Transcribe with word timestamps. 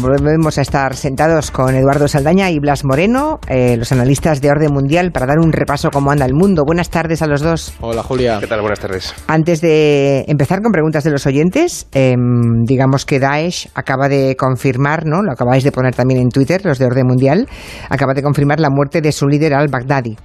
volvemos 0.00 0.58
a 0.58 0.62
estar 0.62 0.94
sentados 0.94 1.50
con 1.50 1.74
Eduardo 1.74 2.08
Saldaña 2.08 2.50
y 2.50 2.58
Blas 2.58 2.84
Moreno, 2.84 3.40
eh, 3.48 3.76
los 3.76 3.90
analistas 3.92 4.40
de 4.40 4.50
Orden 4.50 4.72
Mundial, 4.72 5.10
para 5.12 5.26
dar 5.26 5.38
un 5.38 5.52
repaso 5.52 5.90
cómo 5.90 6.10
anda 6.10 6.24
el 6.24 6.34
mundo. 6.34 6.64
Buenas 6.64 6.90
tardes 6.90 7.22
a 7.22 7.26
los 7.26 7.40
dos. 7.40 7.74
Hola, 7.80 8.02
Julia. 8.02 8.38
¿Qué 8.40 8.46
tal? 8.46 8.60
Buenas 8.60 8.80
tardes. 8.80 9.14
Antes 9.26 9.60
de 9.60 10.24
empezar 10.28 10.62
con 10.62 10.72
preguntas 10.72 11.04
de 11.04 11.10
los 11.10 11.26
oyentes, 11.26 11.88
em, 11.92 12.64
digamos 12.64 13.04
que 13.04 13.18
Daesh 13.18 13.70
acaba 13.74 14.08
de 14.08 14.36
confirmar, 14.36 15.04
¿no? 15.06 15.22
Lo 15.22 15.32
acabáis 15.32 15.64
de 15.64 15.72
poner 15.72 15.94
también 15.94 16.20
en 16.20 16.28
Twitter, 16.28 16.64
los 16.64 16.78
de 16.78 16.86
Orden 16.86 17.06
Mundial, 17.06 17.48
acaba 17.88 18.14
de 18.14 18.22
confirmar 18.22 18.60
la 18.60 18.70
muerte 18.70 19.00
de 19.00 19.12
su 19.12 19.26
líder 19.26 19.54
al-Baghdadi. 19.54 20.16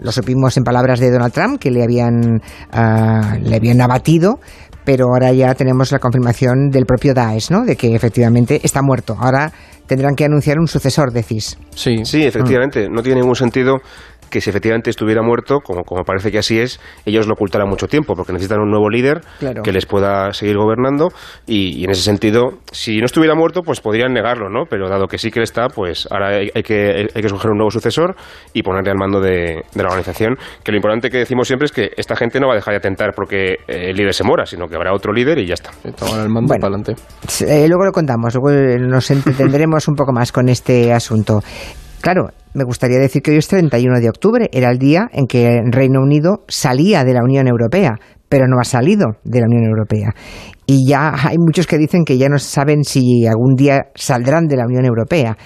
Lo 0.00 0.12
supimos 0.12 0.56
en 0.56 0.62
palabras 0.62 1.00
de 1.00 1.10
Donald 1.10 1.32
Trump, 1.32 1.58
que 1.58 1.70
le 1.70 1.82
habían, 1.82 2.40
ah, 2.70 3.36
le 3.40 3.56
habían 3.56 3.80
abatido, 3.80 4.38
pero 4.88 5.08
ahora 5.08 5.30
ya 5.34 5.54
tenemos 5.54 5.92
la 5.92 5.98
confirmación 5.98 6.70
del 6.70 6.86
propio 6.86 7.12
Daesh, 7.12 7.50
¿no? 7.50 7.66
De 7.66 7.76
que 7.76 7.94
efectivamente 7.94 8.58
está 8.64 8.80
muerto. 8.80 9.14
Ahora 9.20 9.52
tendrán 9.86 10.14
que 10.14 10.24
anunciar 10.24 10.58
un 10.58 10.66
sucesor, 10.66 11.12
decís. 11.12 11.58
Sí, 11.74 12.06
sí 12.06 12.24
efectivamente. 12.24 12.88
No 12.88 13.02
tiene 13.02 13.20
ningún 13.20 13.34
sentido 13.34 13.80
que 14.30 14.40
si 14.40 14.50
efectivamente 14.50 14.90
estuviera 14.90 15.22
muerto, 15.22 15.60
como, 15.60 15.82
como 15.82 16.04
parece 16.04 16.30
que 16.30 16.38
así 16.38 16.58
es, 16.58 16.80
ellos 17.04 17.26
lo 17.26 17.34
ocultarán 17.34 17.68
mucho 17.68 17.86
tiempo, 17.86 18.14
porque 18.14 18.32
necesitan 18.32 18.60
un 18.60 18.70
nuevo 18.70 18.88
líder 18.88 19.20
que 19.62 19.72
les 19.72 19.86
pueda 19.86 20.32
seguir 20.32 20.56
gobernando 20.56 21.08
y, 21.46 21.84
en 21.84 21.90
ese 21.90 22.02
sentido, 22.02 22.58
si 22.72 22.98
no 22.98 23.06
estuviera 23.06 23.34
muerto, 23.34 23.62
pues 23.62 23.80
podrían 23.80 24.12
negarlo, 24.12 24.48
¿no? 24.48 24.64
Pero 24.68 24.88
dado 24.88 25.06
que 25.06 25.18
sí 25.18 25.30
que 25.30 25.42
está, 25.42 25.68
pues 25.68 26.08
ahora 26.10 26.36
hay, 26.36 26.62
que, 26.62 27.08
hay 27.14 27.20
que 27.20 27.26
escoger 27.26 27.50
un 27.50 27.58
nuevo 27.58 27.70
sucesor 27.70 28.16
y 28.52 28.62
ponerle 28.62 28.90
al 28.90 28.98
mando 28.98 29.20
de, 29.20 29.62
la 29.74 29.84
organización, 29.84 30.36
que 30.62 30.72
lo 30.72 30.76
importante 30.76 31.10
que 31.10 31.18
decimos 31.18 31.46
siempre 31.46 31.66
es 31.66 31.72
que 31.72 31.90
esta 31.96 32.16
gente 32.16 32.40
no 32.40 32.48
va 32.48 32.54
a 32.54 32.56
dejar 32.56 32.72
de 32.72 32.78
atentar 32.78 33.12
porque 33.14 33.56
el 33.66 33.96
líder 33.96 34.14
se 34.14 34.24
mora, 34.24 34.46
sino 34.46 34.66
que 34.66 34.76
habrá 34.76 34.92
otro 34.92 35.12
líder 35.12 35.38
y 35.38 35.46
ya 35.46 35.54
está. 35.54 35.70
el 35.84 36.28
mando 36.28 36.48
para 36.48 36.66
adelante. 36.66 36.94
Eh, 37.46 37.66
luego 37.68 37.84
lo 37.84 37.92
contamos, 37.92 38.34
luego 38.34 38.50
nos 38.86 39.10
entendremos 39.10 39.88
un 39.88 39.94
poco 39.94 40.12
más 40.12 40.32
con 40.32 40.48
este 40.48 40.92
asunto. 40.92 41.40
Claro, 42.00 42.28
me 42.54 42.64
gustaría 42.64 42.98
decir 42.98 43.22
que 43.22 43.32
hoy 43.32 43.38
es 43.38 43.48
31 43.48 44.00
de 44.00 44.08
octubre, 44.08 44.48
era 44.52 44.70
el 44.70 44.78
día 44.78 45.08
en 45.12 45.26
que 45.26 45.60
Reino 45.70 46.00
Unido 46.00 46.44
salía 46.48 47.04
de 47.04 47.12
la 47.12 47.22
Unión 47.22 47.48
Europea, 47.48 47.96
pero 48.28 48.46
no 48.46 48.60
ha 48.60 48.64
salido 48.64 49.06
de 49.24 49.40
la 49.40 49.46
Unión 49.46 49.64
Europea. 49.64 50.14
Y 50.66 50.88
ya 50.88 51.12
hay 51.14 51.36
muchos 51.38 51.66
que 51.66 51.78
dicen 51.78 52.04
que 52.04 52.18
ya 52.18 52.28
no 52.28 52.38
saben 52.38 52.84
si 52.84 53.26
algún 53.26 53.54
día 53.56 53.86
saldrán 53.94 54.46
de 54.46 54.56
la 54.56 54.66
Unión 54.66 54.84
Europea. 54.84 55.36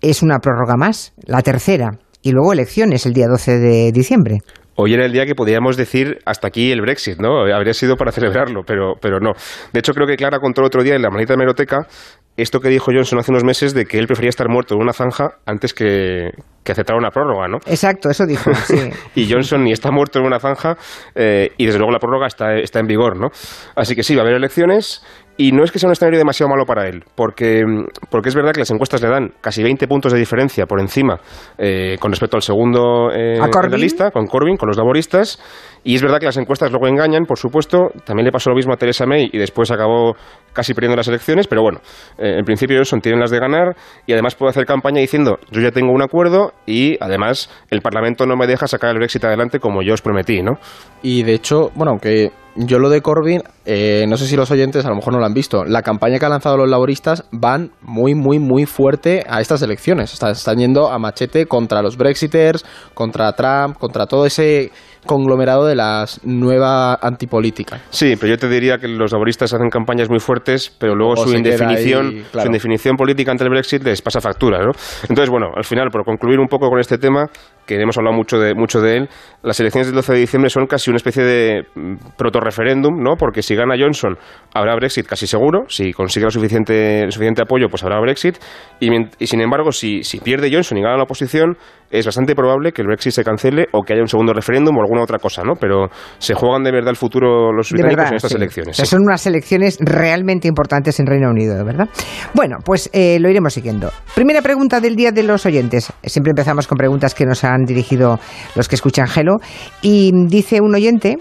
Es 0.00 0.22
una 0.22 0.38
prórroga 0.38 0.76
más, 0.76 1.14
la 1.26 1.42
tercera, 1.42 1.90
y 2.22 2.32
luego 2.32 2.52
elecciones 2.52 3.06
el 3.06 3.12
día 3.12 3.26
12 3.26 3.58
de 3.58 3.92
diciembre. 3.92 4.38
Hoy 4.80 4.94
era 4.94 5.04
el 5.04 5.10
día 5.10 5.26
que 5.26 5.34
podíamos 5.34 5.76
decir 5.76 6.20
hasta 6.24 6.46
aquí 6.46 6.70
el 6.70 6.80
Brexit, 6.80 7.18
¿no? 7.18 7.40
Habría 7.52 7.74
sido 7.74 7.96
para 7.96 8.12
celebrarlo, 8.12 8.62
pero, 8.64 8.94
pero 9.00 9.18
no. 9.18 9.32
De 9.72 9.80
hecho, 9.80 9.92
creo 9.92 10.06
que 10.06 10.16
Clara 10.16 10.38
contó 10.38 10.60
el 10.60 10.68
otro 10.68 10.84
día 10.84 10.94
en 10.94 11.02
la 11.02 11.10
manita 11.10 11.32
de 11.32 11.38
meroteca 11.38 11.88
esto 12.36 12.60
que 12.60 12.68
dijo 12.68 12.92
Johnson 12.94 13.18
hace 13.18 13.32
unos 13.32 13.42
meses 13.42 13.74
de 13.74 13.84
que 13.84 13.98
él 13.98 14.06
prefería 14.06 14.28
estar 14.28 14.48
muerto 14.48 14.76
en 14.76 14.80
una 14.80 14.92
zanja 14.92 15.38
antes 15.44 15.74
que, 15.74 16.30
aceptar 16.64 16.96
una 16.96 17.10
prórroga, 17.10 17.48
¿no? 17.48 17.56
Exacto, 17.66 18.08
eso 18.08 18.24
dijo, 18.26 18.54
sí. 18.54 18.90
y 19.16 19.28
Johnson 19.28 19.64
ni 19.64 19.72
está 19.72 19.90
muerto 19.90 20.20
en 20.20 20.26
una 20.26 20.38
zanja 20.38 20.76
eh, 21.16 21.50
y 21.56 21.66
desde 21.66 21.78
luego 21.78 21.90
la 21.90 21.98
prórroga 21.98 22.28
está, 22.28 22.54
está 22.54 22.78
en 22.78 22.86
vigor, 22.86 23.18
¿no? 23.18 23.30
Así 23.74 23.96
que 23.96 24.04
sí, 24.04 24.14
va 24.14 24.20
a 24.20 24.24
haber 24.24 24.36
elecciones 24.36 25.02
y 25.40 25.52
no 25.52 25.62
es 25.62 25.70
que 25.70 25.78
sea 25.78 25.86
un 25.86 25.92
escenario 25.92 26.18
demasiado 26.18 26.50
malo 26.50 26.66
para 26.66 26.88
él, 26.88 27.04
porque, 27.14 27.62
porque 28.10 28.28
es 28.28 28.34
verdad 28.34 28.50
que 28.50 28.58
las 28.58 28.70
encuestas 28.72 29.00
le 29.00 29.08
dan 29.08 29.30
casi 29.40 29.62
20 29.62 29.86
puntos 29.86 30.12
de 30.12 30.18
diferencia 30.18 30.66
por 30.66 30.80
encima 30.80 31.20
eh, 31.56 31.96
con 32.00 32.10
respecto 32.10 32.36
al 32.36 32.42
segundo 32.42 33.12
eh, 33.12 33.36
en 33.36 33.70
la 33.70 33.78
lista, 33.78 34.10
con 34.10 34.26
Corbyn, 34.26 34.56
con 34.56 34.66
los 34.66 34.76
laboristas. 34.76 35.38
Y 35.84 35.94
es 35.94 36.02
verdad 36.02 36.18
que 36.18 36.26
las 36.26 36.36
encuestas 36.36 36.72
luego 36.72 36.88
engañan, 36.88 37.24
por 37.24 37.38
supuesto. 37.38 37.90
También 38.04 38.26
le 38.26 38.32
pasó 38.32 38.50
lo 38.50 38.56
mismo 38.56 38.72
a 38.72 38.76
Theresa 38.76 39.06
May 39.06 39.30
y 39.32 39.38
después 39.38 39.70
acabó 39.70 40.16
casi 40.52 40.74
perdiendo 40.74 40.96
las 40.96 41.06
elecciones. 41.06 41.46
Pero 41.46 41.62
bueno, 41.62 41.78
eh, 42.18 42.38
en 42.38 42.44
principio 42.44 42.76
Johnson 42.76 43.00
tienen 43.00 43.20
las 43.20 43.30
de 43.30 43.38
ganar 43.38 43.76
y 44.06 44.12
además 44.12 44.34
puede 44.34 44.50
hacer 44.50 44.66
campaña 44.66 45.00
diciendo 45.00 45.38
yo 45.50 45.60
ya 45.60 45.70
tengo 45.70 45.92
un 45.92 46.02
acuerdo 46.02 46.52
y 46.66 46.96
además 47.00 47.48
el 47.70 47.80
Parlamento 47.80 48.26
no 48.26 48.36
me 48.36 48.48
deja 48.48 48.66
sacar 48.66 48.90
el 48.90 48.98
Brexit 48.98 49.24
adelante 49.24 49.60
como 49.60 49.82
yo 49.82 49.94
os 49.94 50.02
prometí, 50.02 50.42
¿no? 50.42 50.58
Y 51.00 51.22
de 51.22 51.34
hecho, 51.34 51.70
bueno, 51.76 51.92
aunque 51.92 52.32
yo 52.66 52.80
lo 52.80 52.90
de 52.90 53.02
Corbyn, 53.02 53.42
eh, 53.66 54.04
no 54.08 54.16
sé 54.16 54.26
si 54.26 54.34
los 54.34 54.50
oyentes 54.50 54.84
a 54.84 54.88
lo 54.88 54.96
mejor 54.96 55.12
no 55.12 55.20
lo 55.20 55.26
han 55.26 55.32
visto. 55.32 55.64
La 55.64 55.82
campaña 55.82 56.18
que 56.18 56.24
han 56.24 56.32
lanzado 56.32 56.56
los 56.56 56.68
laboristas 56.68 57.24
van 57.30 57.70
muy, 57.82 58.16
muy, 58.16 58.40
muy 58.40 58.66
fuerte 58.66 59.24
a 59.28 59.40
estas 59.40 59.62
elecciones. 59.62 60.12
Están, 60.12 60.58
yendo 60.58 60.90
a 60.90 60.98
machete 60.98 61.46
contra 61.46 61.82
los 61.82 61.96
Brexiters, 61.96 62.64
contra 62.94 63.32
Trump, 63.34 63.78
contra 63.78 64.06
todo 64.06 64.26
ese 64.26 64.72
conglomerado 65.08 65.66
de 65.66 65.74
la 65.74 66.04
nueva 66.22 66.94
antipolítica. 67.02 67.80
Sí, 67.90 68.14
pero 68.20 68.34
yo 68.34 68.38
te 68.38 68.48
diría 68.48 68.78
que 68.78 68.86
los 68.86 69.10
laboristas 69.10 69.52
hacen 69.52 69.70
campañas 69.70 70.08
muy 70.08 70.20
fuertes, 70.20 70.70
pero 70.78 70.94
luego 70.94 71.16
su 71.16 71.34
indefinición, 71.34 72.24
su 72.30 72.46
indefinición 72.46 72.96
política 72.96 73.32
ante 73.32 73.44
el 73.44 73.50
Brexit 73.50 73.82
les 73.82 74.02
pasa 74.02 74.20
factura, 74.20 74.58
¿no? 74.58 74.70
Entonces, 75.08 75.30
bueno, 75.30 75.48
al 75.56 75.64
final, 75.64 75.88
por 75.90 76.04
concluir 76.04 76.38
un 76.38 76.46
poco 76.46 76.68
con 76.68 76.78
este 76.78 76.98
tema, 76.98 77.26
que 77.66 77.74
hemos 77.80 77.96
hablado 77.98 78.16
mucho 78.16 78.38
de, 78.38 78.54
mucho 78.54 78.80
de 78.80 78.96
él, 78.96 79.08
las 79.42 79.60
elecciones 79.60 79.88
del 79.88 79.96
12 79.96 80.12
de 80.14 80.18
diciembre 80.18 80.50
son 80.50 80.66
casi 80.66 80.90
una 80.90 80.96
especie 80.96 81.22
de 81.22 81.62
mm, 81.74 81.94
proto-referéndum, 82.16 83.02
¿no? 83.02 83.16
Porque 83.16 83.42
si 83.42 83.54
gana 83.54 83.74
Johnson, 83.78 84.16
habrá 84.54 84.74
Brexit 84.76 85.06
casi 85.06 85.26
seguro. 85.26 85.64
Si 85.68 85.92
consigue 85.92 86.26
el 86.26 86.32
suficiente, 86.32 87.10
suficiente 87.10 87.42
apoyo, 87.42 87.68
pues 87.68 87.82
habrá 87.84 88.00
Brexit. 88.00 88.36
Y, 88.80 89.26
sin 89.26 89.40
embargo, 89.40 89.70
si, 89.72 90.02
si 90.02 90.18
pierde 90.20 90.50
Johnson 90.52 90.78
y 90.78 90.82
gana 90.82 90.96
la 90.96 91.02
oposición, 91.04 91.56
es 91.90 92.04
bastante 92.04 92.34
probable 92.34 92.72
que 92.72 92.82
el 92.82 92.88
Brexit 92.88 93.12
se 93.12 93.24
cancele 93.24 93.66
o 93.72 93.82
que 93.82 93.92
haya 93.92 94.02
un 94.02 94.08
segundo 94.08 94.32
referéndum 94.32 94.76
o 94.76 94.80
alguna 94.80 94.97
otra 95.02 95.18
cosa, 95.18 95.42
¿no? 95.42 95.54
Pero 95.54 95.88
se 96.18 96.34
juegan 96.34 96.62
de 96.62 96.72
verdad 96.72 96.90
el 96.90 96.96
futuro 96.96 97.52
los 97.52 97.70
británicos 97.70 98.10
en 98.10 98.16
estas 98.16 98.32
elecciones. 98.32 98.76
Son 98.76 99.02
unas 99.02 99.26
elecciones 99.26 99.78
realmente 99.80 100.48
importantes 100.48 100.98
en 101.00 101.06
Reino 101.06 101.30
Unido, 101.30 101.64
¿verdad? 101.64 101.88
Bueno, 102.34 102.56
pues 102.64 102.90
eh, 102.92 103.18
lo 103.20 103.28
iremos 103.28 103.52
siguiendo. 103.54 103.90
Primera 104.14 104.42
pregunta 104.42 104.80
del 104.80 104.96
día 104.96 105.12
de 105.12 105.22
los 105.22 105.46
oyentes. 105.46 105.92
Siempre 106.04 106.30
empezamos 106.30 106.66
con 106.66 106.76
preguntas 106.76 107.14
que 107.14 107.26
nos 107.26 107.44
han 107.44 107.64
dirigido 107.64 108.18
los 108.54 108.68
que 108.68 108.74
escuchan 108.74 109.06
Hello. 109.14 109.36
Y 109.82 110.12
dice 110.26 110.60
un 110.60 110.74
oyente 110.74 111.18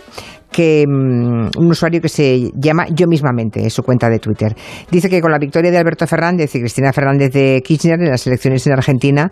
que 0.51 0.85
mm, 0.87 1.57
un 1.57 1.67
usuario 1.69 2.01
que 2.01 2.09
se 2.09 2.51
llama 2.55 2.85
Yo 2.89 3.07
mismamente, 3.07 3.65
es 3.65 3.73
su 3.73 3.83
cuenta 3.83 4.09
de 4.09 4.19
Twitter. 4.19 4.55
Dice 4.89 5.09
que 5.09 5.21
con 5.21 5.31
la 5.31 5.37
victoria 5.37 5.71
de 5.71 5.77
Alberto 5.77 6.07
Fernández 6.07 6.53
y 6.55 6.59
Cristina 6.59 6.91
Fernández 6.93 7.31
de 7.31 7.61
Kirchner 7.63 7.99
en 7.99 8.09
las 8.09 8.25
elecciones 8.27 8.65
en 8.67 8.73
Argentina 8.73 9.29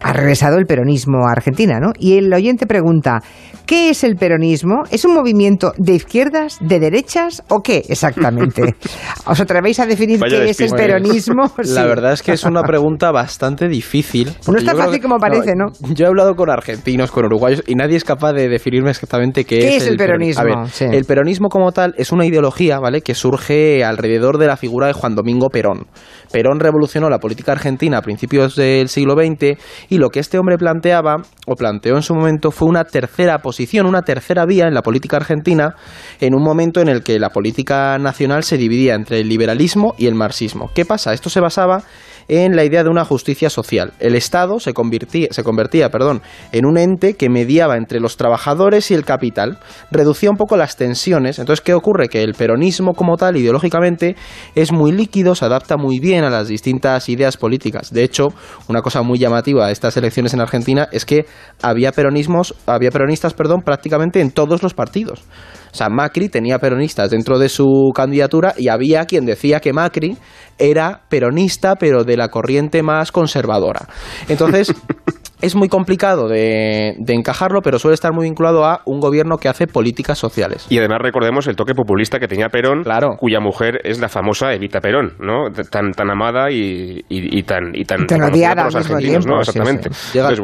ha 0.00 0.12
regresado 0.12 0.58
el 0.58 0.66
peronismo 0.66 1.26
a 1.26 1.32
Argentina, 1.32 1.78
¿no? 1.80 1.92
Y 1.98 2.18
el 2.18 2.32
oyente 2.32 2.66
pregunta, 2.66 3.22
¿qué 3.66 3.90
es 3.90 4.04
el 4.04 4.16
peronismo? 4.16 4.84
¿Es 4.90 5.04
un 5.04 5.14
movimiento 5.14 5.72
de 5.78 5.94
izquierdas, 5.94 6.58
de 6.60 6.78
derechas 6.78 7.42
o 7.48 7.62
qué 7.62 7.82
exactamente? 7.88 8.74
¿Os 9.26 9.40
atrevéis 9.40 9.80
a 9.80 9.86
definir 9.86 10.20
qué 10.20 10.50
es 10.50 10.60
el 10.60 10.70
peronismo? 10.70 11.50
La 11.64 11.84
verdad 11.84 12.12
es 12.12 12.22
que 12.22 12.32
es 12.32 12.44
una 12.44 12.62
pregunta 12.62 13.10
bastante 13.10 13.68
difícil. 13.68 14.32
No 14.46 14.58
es 14.58 14.64
tan 14.64 14.76
fácil 14.76 15.00
como 15.00 15.18
parece, 15.18 15.54
¿no? 15.56 15.72
Yo 15.94 16.06
he 16.06 16.08
hablado 16.08 16.34
con 16.34 16.50
argentinos, 16.50 17.10
con 17.10 17.24
uruguayos 17.24 17.62
y 17.66 17.74
nadie 17.74 17.96
es 17.96 18.04
capaz 18.04 18.32
de 18.32 18.48
definirme 18.48 18.90
exactamente 18.90 19.44
qué, 19.44 19.76
es, 19.76 19.86
el 19.86 19.96
peronismo. 19.96 20.64
El 20.80 21.04
peronismo 21.04 21.48
como 21.48 21.72
tal 21.72 21.94
es 21.96 22.12
una 22.12 22.26
ideología, 22.26 22.78
¿vale? 22.78 23.00
Que 23.00 23.14
surge 23.14 23.84
alrededor 23.84 24.38
de 24.38 24.46
la 24.46 24.56
figura 24.56 24.86
de 24.86 24.92
Juan 24.92 25.14
Domingo 25.14 25.48
Perón. 25.48 25.86
Perón 26.30 26.60
revolucionó 26.60 27.08
la 27.08 27.18
política 27.18 27.52
argentina 27.52 27.98
a 27.98 28.02
principios 28.02 28.56
del 28.56 28.88
siglo 28.88 29.14
XX 29.14 29.58
y 29.88 29.98
lo 29.98 30.10
que 30.10 30.20
este 30.20 30.38
hombre 30.38 30.58
planteaba, 30.58 31.16
o 31.46 31.54
planteó 31.54 31.96
en 31.96 32.02
su 32.02 32.14
momento, 32.14 32.50
fue 32.50 32.68
una 32.68 32.84
tercera 32.84 33.38
posición, 33.38 33.86
una 33.86 34.02
tercera 34.02 34.44
vía 34.46 34.66
en 34.66 34.74
la 34.74 34.82
política 34.82 35.16
argentina, 35.16 35.74
en 36.20 36.34
un 36.34 36.42
momento 36.42 36.80
en 36.80 36.88
el 36.88 37.02
que 37.02 37.18
la 37.18 37.30
política 37.30 37.98
nacional 37.98 38.44
se 38.44 38.56
dividía 38.56 38.94
entre 38.94 39.20
el 39.20 39.28
liberalismo 39.28 39.94
y 39.98 40.06
el 40.06 40.14
marxismo. 40.14 40.70
¿Qué 40.74 40.84
pasa? 40.84 41.12
Esto 41.12 41.30
se 41.30 41.40
basaba 41.40 41.82
en 42.28 42.56
la 42.56 42.64
idea 42.64 42.82
de 42.82 42.90
una 42.90 43.04
justicia 43.04 43.50
social. 43.50 43.92
El 44.00 44.16
Estado 44.16 44.58
se 44.58 44.72
convertía, 44.74 45.90
perdón, 45.90 46.22
en 46.50 46.66
un 46.66 46.76
ente 46.76 47.14
que 47.14 47.28
mediaba 47.28 47.76
entre 47.76 48.00
los 48.00 48.16
trabajadores 48.16 48.90
y 48.90 48.94
el 48.94 49.04
capital, 49.04 49.60
reducía 49.92 50.30
un 50.30 50.36
poco 50.36 50.56
las 50.56 50.76
tensiones. 50.76 51.38
Entonces, 51.38 51.62
¿qué 51.64 51.72
ocurre? 51.72 52.08
Que 52.08 52.24
el 52.24 52.34
peronismo 52.34 52.94
como 52.94 53.16
tal, 53.16 53.36
ideológicamente, 53.36 54.16
es 54.56 54.72
muy 54.72 54.90
líquido, 54.90 55.36
se 55.36 55.44
adapta 55.44 55.76
muy 55.76 56.00
bien 56.00 56.15
a 56.24 56.30
las 56.30 56.48
distintas 56.48 57.08
ideas 57.08 57.36
políticas. 57.36 57.92
De 57.92 58.04
hecho, 58.04 58.28
una 58.68 58.82
cosa 58.82 59.02
muy 59.02 59.18
llamativa 59.18 59.66
de 59.66 59.72
estas 59.72 59.96
elecciones 59.96 60.34
en 60.34 60.40
Argentina 60.40 60.88
es 60.92 61.04
que 61.04 61.26
había 61.62 61.92
peronismos, 61.92 62.54
había 62.66 62.90
peronistas, 62.90 63.34
perdón, 63.34 63.62
prácticamente 63.62 64.20
en 64.20 64.30
todos 64.30 64.62
los 64.62 64.74
partidos. 64.74 65.24
O 65.72 65.76
sea, 65.76 65.88
Macri 65.88 66.28
tenía 66.28 66.58
peronistas 66.58 67.10
dentro 67.10 67.38
de 67.38 67.48
su 67.48 67.92
candidatura 67.94 68.54
y 68.56 68.68
había 68.68 69.04
quien 69.04 69.26
decía 69.26 69.60
que 69.60 69.72
Macri 69.72 70.16
era 70.58 71.02
peronista, 71.08 71.76
pero 71.76 72.04
de 72.04 72.16
la 72.16 72.28
corriente 72.28 72.82
más 72.82 73.12
conservadora. 73.12 73.86
Entonces, 74.28 74.72
es 75.40 75.54
muy 75.54 75.68
complicado 75.68 76.28
de, 76.28 76.94
encajarlo, 77.08 77.60
pero 77.62 77.78
suele 77.78 77.94
estar 77.94 78.12
muy 78.12 78.24
vinculado 78.24 78.64
a 78.64 78.82
un 78.84 79.00
gobierno 79.00 79.38
que 79.38 79.48
hace 79.48 79.66
políticas 79.66 80.18
sociales. 80.18 80.66
Y 80.70 80.78
además 80.78 80.98
recordemos 81.02 81.46
el 81.46 81.56
toque 81.56 81.74
populista 81.74 82.18
que 82.18 82.28
tenía 82.28 82.48
Perón, 82.48 82.82
claro. 82.82 83.16
cuya 83.18 83.40
mujer 83.40 83.80
es 83.84 84.00
la 84.00 84.08
famosa 84.08 84.52
Evita 84.52 84.80
Perón, 84.80 85.14
¿no? 85.18 85.50
Tan, 85.70 85.92
tan 85.92 86.10
amada 86.10 86.50
y, 86.50 87.02
tan, 87.42 87.74
y 87.74 87.84
tan, 87.84 88.04
odiada 88.22 88.64
por 88.64 88.74
los 88.74 88.90
argentinos, 88.90 89.26
¿no? 89.26 89.40
Exactamente. 89.40 89.90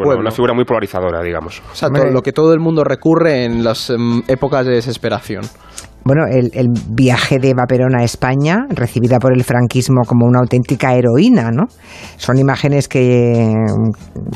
una 0.04 0.30
figura 0.30 0.54
muy 0.54 0.64
polarizadora, 0.64 1.22
digamos. 1.22 1.62
O 1.72 1.74
sea, 1.74 1.88
lo 1.88 2.22
que 2.22 2.32
todo 2.32 2.52
el 2.52 2.60
mundo 2.60 2.84
recurre 2.84 3.44
en 3.44 3.64
las 3.64 3.90
em, 3.90 4.22
épocas 4.28 4.66
de 4.66 4.72
desesperación. 4.72 5.42
Bueno, 6.04 6.24
el, 6.26 6.68
viaje 6.88 7.38
de 7.38 7.50
Eva 7.50 7.64
Perón 7.66 7.94
a 7.94 8.02
España, 8.02 8.66
recibida 8.70 9.18
por 9.18 9.32
el 9.32 9.44
franquismo 9.44 10.02
como 10.06 10.26
una 10.26 10.40
auténtica 10.40 10.94
heroína, 10.94 11.50
¿no? 11.50 11.64
Son 12.16 12.38
imágenes 12.38 12.88
que, 12.88 13.52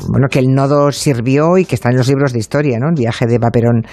bueno, 0.09 0.27
que 0.29 0.39
el 0.39 0.47
nodo 0.53 0.91
sirvió 0.91 1.57
y 1.57 1.65
que 1.65 1.75
están 1.75 1.91
en 1.91 1.97
los 1.97 2.07
libros 2.07 2.33
de 2.33 2.39
historia, 2.39 2.77
¿no? 2.79 2.89
El 2.89 2.95
viaje 2.95 3.25
de 3.25 3.35
Eva 3.35 3.49
Perón 3.49 3.83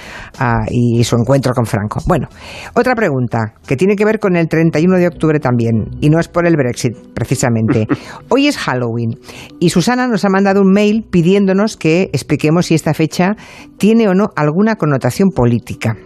y 0.70 1.02
su 1.04 1.16
encuentro 1.16 1.52
con 1.52 1.66
Franco. 1.66 2.00
Bueno, 2.06 2.28
otra 2.74 2.94
pregunta 2.94 3.54
que 3.66 3.76
tiene 3.76 3.96
que 3.96 4.04
ver 4.04 4.18
con 4.18 4.36
el 4.36 4.48
31 4.48 4.96
de 4.96 5.08
octubre 5.08 5.40
también, 5.40 5.90
y 6.00 6.10
no 6.10 6.20
es 6.20 6.28
por 6.28 6.46
el 6.46 6.56
Brexit, 6.56 6.94
precisamente. 7.14 7.86
Hoy 8.28 8.46
es 8.46 8.56
Halloween 8.56 9.18
y 9.58 9.70
Susana 9.70 10.06
nos 10.06 10.24
ha 10.24 10.28
mandado 10.28 10.60
un 10.60 10.70
mail 10.70 11.04
pidiéndonos 11.10 11.76
que 11.76 12.10
expliquemos 12.12 12.66
si 12.66 12.74
esta 12.74 12.94
fecha 12.94 13.36
tiene 13.78 14.08
o 14.08 14.14
no 14.14 14.28
alguna 14.36 14.76
connotación 14.76 15.30
política. 15.30 15.96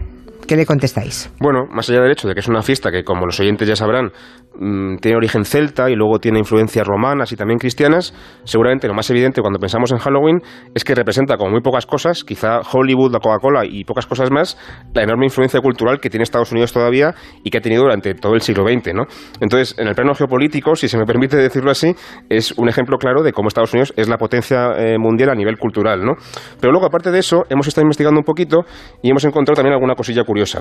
¿Qué 0.49 0.56
le 0.56 0.65
contestáis? 0.65 1.31
Bueno, 1.41 1.67
más 1.71 1.91
allá 1.91 2.00
del 2.00 2.11
hecho 2.11 2.27
de 2.27 2.33
que 2.33 2.41
es 2.41 2.49
una 2.49 2.62
fiesta 2.62 2.91
que, 2.91 3.05
como 3.05 3.27
los 3.27 3.39
oyentes 3.39 3.69
ya 3.69 3.77
sabrán, 3.77 4.12
mm, 4.58 4.96
tiene 4.96 5.16
origen 5.16 5.44
celta 5.44 5.90
y 5.90 5.94
luego 5.94 6.19
tiene 6.19 6.38
influencias 6.38 6.87
romanas 6.87 7.32
y 7.32 7.37
también 7.37 7.58
cristianas, 7.58 8.14
seguramente 8.44 8.88
lo 8.88 8.94
más 8.94 9.08
evidente 9.10 9.40
cuando 9.40 9.58
pensamos 9.58 9.93
en 9.93 9.99
Halloween 9.99 10.40
es 10.75 10.84
que 10.84 10.94
representa 10.94 11.37
como 11.37 11.50
muy 11.50 11.60
pocas 11.60 11.87
cosas, 11.87 12.25
quizá 12.25 12.60
Hollywood, 12.60 13.12
la 13.12 13.20
Coca-Cola 13.20 13.64
y 13.64 13.84
pocas 13.84 14.06
cosas 14.06 14.31
más, 14.31 14.58
la 14.94 15.02
enorme 15.02 15.26
influencia 15.26 15.60
cultural 15.60 16.00
que 16.00 16.10
tiene 16.10 16.22
Estados 16.22 16.52
Unidos 16.52 16.72
todavía 16.72 17.14
y 17.44 17.50
que 17.50 17.58
ha 17.58 17.60
tenido 17.60 17.82
durante 17.82 18.14
todo 18.14 18.34
el 18.34 18.40
siglo 18.40 18.64
XX. 18.66 18.94
¿no? 18.94 19.05
Entonces, 19.40 19.78
en 19.78 19.88
el 19.88 19.94
plano 19.94 20.14
geopolítico, 20.14 20.75
si 20.75 20.88
se 20.88 20.99
me 20.99 21.05
permite 21.05 21.37
decirlo 21.37 21.70
así, 21.70 21.94
es 22.28 22.52
un 22.52 22.69
ejemplo 22.69 22.99
claro 22.99 23.22
de 23.22 23.32
cómo 23.32 23.49
Estados 23.49 23.72
Unidos 23.72 23.93
es 23.96 24.08
la 24.08 24.19
potencia 24.19 24.72
eh, 24.76 24.99
mundial 24.99 25.31
a 25.31 25.34
nivel 25.34 25.58
cultural. 25.58 26.05
¿no? 26.05 26.12
Pero 26.60 26.72
luego, 26.72 26.87
aparte 26.87 27.10
de 27.10 27.19
eso, 27.19 27.44
hemos 27.49 27.66
estado 27.69 27.84
investigando 27.84 28.19
un 28.19 28.25
poquito 28.25 28.64
y 29.02 29.10
hemos 29.10 29.25
encontrado 29.25 29.56
también 29.56 29.75
alguna 29.75 29.94
cosilla 29.94 30.25
curiosa. 30.25 30.60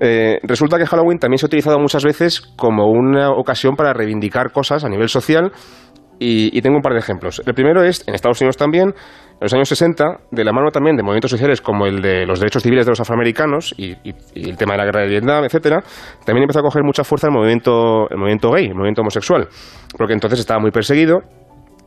Eh, 0.00 0.38
resulta 0.42 0.78
que 0.78 0.86
Halloween 0.86 1.18
también 1.18 1.38
se 1.38 1.46
ha 1.46 1.48
utilizado 1.48 1.78
muchas 1.78 2.04
veces 2.04 2.40
como 2.40 2.86
una 2.86 3.31
ocasión 3.36 3.74
para 3.76 3.92
reivindicar 3.92 4.52
cosas 4.52 4.84
a 4.84 4.88
nivel 4.88 5.08
social 5.08 5.52
y, 6.24 6.62
tengo 6.62 6.76
un 6.76 6.82
par 6.82 6.92
de 6.92 7.00
ejemplos. 7.00 7.42
El 7.44 7.54
primero 7.54 7.82
es, 7.82 8.06
en 8.06 8.14
Estados 8.14 8.40
Unidos 8.40 8.56
también, 8.56 8.90
en 8.90 9.40
los 9.40 9.52
años 9.54 9.68
60, 9.68 10.04
de 10.30 10.44
la 10.44 10.52
mano 10.52 10.70
también 10.70 10.96
de 10.96 11.02
movimientos 11.02 11.32
sociales 11.32 11.60
como 11.60 11.86
el 11.86 12.00
de 12.00 12.26
los 12.26 12.38
derechos 12.38 12.62
civiles 12.62 12.86
de 12.86 12.92
los 12.92 13.00
afroamericanos 13.00 13.74
y, 13.76 13.96
el 14.34 14.56
tema 14.56 14.74
de 14.74 14.78
la 14.78 14.84
guerra 14.84 15.00
de 15.00 15.08
Vietnam, 15.08 15.44
etcétera, 15.44 15.82
también 16.24 16.44
empezó 16.44 16.60
a 16.60 16.62
coger 16.62 16.84
mucha 16.84 17.02
fuerza 17.02 17.26
el 17.26 17.32
movimiento, 17.32 18.08
el 18.08 18.18
movimiento 18.18 18.50
gay, 18.52 18.66
el 18.66 18.74
movimiento 18.74 19.02
homosexual, 19.02 19.48
porque 19.96 20.12
entonces 20.12 20.38
estaba 20.38 20.60
muy 20.60 20.70
perseguido 20.70 21.22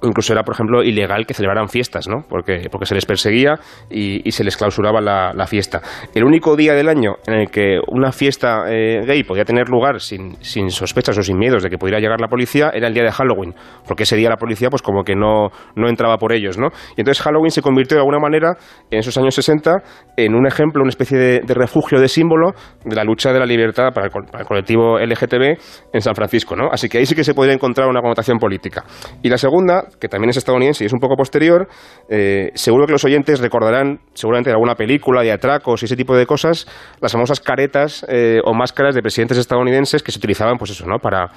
incluso 0.03 0.33
era, 0.33 0.44
por 0.44 0.53
ejemplo, 0.53 0.83
ilegal 0.83 1.25
que 1.25 1.33
celebraran 1.33 1.69
fiestas, 1.69 2.07
¿no? 2.07 2.25
Porque, 2.27 2.68
porque 2.71 2.86
se 2.86 2.95
les 2.95 3.06
perseguía 3.06 3.56
y, 3.89 4.31
se 4.31 4.44
les 4.44 4.57
clausuraba 4.57 5.01
la, 5.01 5.47
fiesta. 5.47 5.81
El 6.13 6.24
único 6.24 6.56
día 6.56 6.74
del 6.74 6.89
año 6.89 7.15
en 7.27 7.36
el 7.36 7.50
que 7.50 7.80
una 7.88 8.12
fiesta 8.12 8.65
eh, 8.68 9.03
gay 9.06 9.24
podía 9.24 9.45
tener 9.45 9.69
lugar 9.69 10.01
sin, 10.01 10.36
sin, 10.44 10.69
sospechas 10.71 11.18
o 11.18 11.21
sin 11.21 11.38
miedos 11.38 11.63
de 11.63 11.69
que 11.69 11.77
pudiera 11.77 12.00
llegar 12.00 12.19
la 12.19 12.27
policía 12.27 12.71
era 12.74 12.88
el 12.88 12.94
día 12.94 13.03
de 13.03 13.12
Halloween, 13.12 13.53
porque 13.88 14.03
ese 14.03 14.15
día 14.15 14.30
la 14.30 14.38
policía 14.38 14.69
pues 14.69 14.81
como 14.81 15.03
que 15.03 15.15
no, 15.15 15.50
no 15.75 15.88
entraba 15.88 16.18
por 16.18 16.33
ellos, 16.33 16.57
¿no? 16.57 16.69
Y 16.98 17.01
entonces 17.01 17.24
Halloween 17.24 17.51
se 17.51 17.62
convirtió 17.62 17.95
de 17.95 18.01
alguna 18.01 18.19
manera 18.19 18.57
en 18.89 19.00
esos 19.00 19.15
años 19.18 19.36
60 19.36 19.71
en 20.18 20.36
un 20.36 20.48
ejemplo, 20.48 20.81
una 20.81 20.89
especie 20.89 21.18
de, 21.18 21.53
refugio, 21.53 22.00
de 22.00 22.07
símbolo 22.07 22.51
de 22.83 22.95
la 22.95 23.03
lucha 23.03 23.31
de 23.31 23.39
la 23.39 23.45
libertad 23.45 23.94
para 23.94 24.07
el, 24.07 24.12
para 24.12 24.41
el 24.41 24.48
colectivo 24.48 25.00
LGTB 25.00 25.57
en 25.94 26.01
San 26.01 26.15
Francisco, 26.15 26.56
¿no? 26.56 26.69
Así 26.71 26.89
que 26.89 26.98
ahí 26.98 27.06
sí 27.06 27.15
que 27.15 27.24
se 27.24 27.33
podría 27.33 27.53
encontrar 27.53 27.88
una 27.88 28.01
connotación 28.01 28.39
política. 28.39 28.83
Y 29.21 29.30
la 29.30 29.38
segunda, 29.38 29.84
que 29.99 30.07
también 30.07 30.29
es 30.29 30.37
estadounidense 30.37 30.83
y 30.83 30.87
es 30.87 30.93
un 30.93 30.99
poco 30.99 31.15
posterior, 31.15 31.67
eh, 32.09 32.51
seguro 32.55 32.85
que 32.85 32.91
los 32.91 33.03
oyentes 33.05 33.39
recordarán, 33.39 33.99
seguramente 34.13 34.49
de 34.49 34.53
alguna 34.53 34.75
película 34.75 35.21
de 35.21 35.31
atracos 35.31 35.81
y 35.81 35.85
ese 35.85 35.95
tipo 35.95 36.15
de 36.15 36.25
cosas, 36.25 36.67
las 37.01 37.11
famosas 37.11 37.39
caretas 37.39 38.05
eh, 38.09 38.39
o 38.43 38.53
máscaras 38.53 38.95
de 38.95 39.01
presidentes 39.01 39.37
estadounidenses 39.37 40.03
que 40.03 40.11
se 40.11 40.19
utilizaban, 40.19 40.57
pues 40.57 40.71
eso, 40.71 40.85
¿no? 40.85 40.99
Para, 40.99 41.27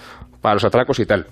para 0.40 0.54
los 0.54 0.64
atracos 0.64 0.98
y 1.00 1.06
tal. 1.06 1.26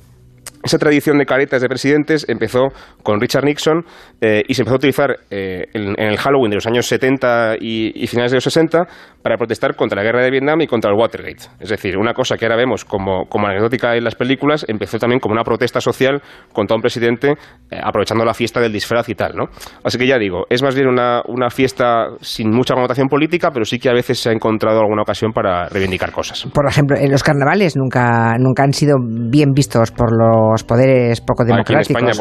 Esa 0.67 0.79
tradición 0.79 1.17
de 1.17 1.27
caretas 1.27 1.63
de 1.63 1.69
presidentes 1.69 2.27
empezó 2.29 2.71
con 3.05 3.21
Richard 3.21 3.45
Nixon 3.45 3.85
eh, 4.21 4.43
y 4.49 4.55
se 4.55 4.63
empezó 4.63 4.75
a 4.75 4.79
utilizar 4.79 5.17
eh, 5.31 5.67
en, 5.73 5.95
el 5.97 6.17
Halloween 6.17 6.51
de 6.51 6.57
los 6.57 6.67
años 6.67 6.87
70 6.87 7.59
y, 7.61 8.05
finales 8.09 8.33
de 8.33 8.39
los 8.39 8.43
60 8.43 8.85
para 9.23 9.37
protestar 9.37 9.77
contra 9.77 9.95
la 9.95 10.03
guerra 10.03 10.25
de 10.25 10.31
Vietnam 10.33 10.61
y 10.63 10.67
contra 10.67 10.91
el 10.91 10.97
Watergate. 10.99 11.45
Es 11.61 11.69
decir, 11.69 11.97
una 11.97 12.15
cosa 12.15 12.37
que 12.37 12.47
ahora 12.47 12.57
vemos 12.57 12.85
como, 12.85 13.27
como 13.29 13.47
anecdótica 13.47 13.95
en 13.95 14.03
las 14.03 14.17
películas 14.17 14.67
empezó 14.67 14.99
también 14.99 15.21
como 15.21 15.35
una 15.35 15.45
protesta 15.45 15.81
social 15.81 16.21
contra 16.53 16.75
un 16.75 16.83
presidente 16.83 17.35
eh, 17.71 17.81
aprovechando 17.81 18.25
la 18.25 18.35
fiesta 18.35 18.59
del 18.61 18.73
disfraz 18.73 19.09
y 19.09 19.15
tal. 19.15 19.37
¿no? 19.37 19.45
Así 19.85 19.99
que 19.99 20.07
ya 20.09 20.19
digo, 20.19 20.47
es 20.51 20.65
más 20.65 20.75
bien 20.75 20.89
una, 20.89 21.23
una 21.29 21.49
fiesta 21.49 22.09
sin 22.21 22.51
mucha 22.51 22.75
connotación 22.75 23.07
política, 23.07 23.53
pero 23.53 23.65
sí 23.65 23.79
que 23.79 23.89
a 23.89 23.95
veces 23.95 24.19
se 24.19 24.31
ha 24.31 24.33
encontrado 24.33 24.81
alguna 24.81 25.03
ocasión 25.03 25.31
para 25.33 25.69
reivindicar 25.69 26.11
cosas. 26.11 26.45
Por 26.53 26.67
ejemplo, 26.69 26.97
en 26.97 27.13
los 27.13 27.23
carnavales 27.23 27.77
nunca, 27.77 28.35
nunca 28.41 28.65
han 28.65 28.73
sido 28.73 28.97
bien 29.01 29.53
vistos 29.53 29.93
por 29.93 30.11
los 30.11 30.56
poderes 30.65 31.21
poco 31.21 31.45
democráticos. 31.45 32.19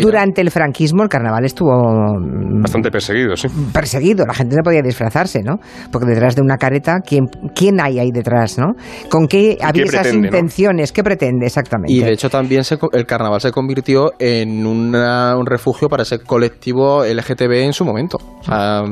Durante 0.00 0.40
el 0.40 0.50
franquismo 0.50 1.02
el 1.02 1.08
carnaval 1.08 1.44
estuvo 1.44 1.72
mm, 1.72 2.62
bastante 2.62 2.90
perseguido, 2.90 3.36
sí. 3.36 3.48
Perseguido, 3.72 4.24
la 4.26 4.34
gente 4.34 4.56
no 4.56 4.62
podía 4.62 4.82
disfrazarse, 4.82 5.42
¿no? 5.42 5.56
Porque 5.90 6.06
detrás 6.06 6.36
de 6.36 6.42
una 6.42 6.56
careta, 6.56 7.00
¿quién, 7.06 7.26
quién 7.54 7.80
hay 7.80 7.98
ahí 7.98 8.10
detrás, 8.12 8.58
no? 8.58 8.74
¿Con 9.10 9.26
qué 9.26 9.58
había 9.60 9.84
esas 9.84 10.12
intenciones? 10.12 10.92
¿Qué 10.92 11.02
pretende 11.02 11.46
exactamente? 11.46 11.92
Y 11.92 12.00
de 12.00 12.12
hecho 12.12 12.30
también 12.30 12.62
el 12.92 13.06
carnaval 13.06 13.40
se 13.40 13.52
convirtió 13.52 14.12
en 14.18 14.66
un 14.66 15.46
refugio 15.46 15.88
para 15.88 16.02
ese 16.02 16.20
colectivo 16.20 17.04
LGTB 17.04 17.64
en 17.64 17.72
su 17.72 17.84
momento. 17.84 18.18
O 18.40 18.42
sea, 18.42 18.82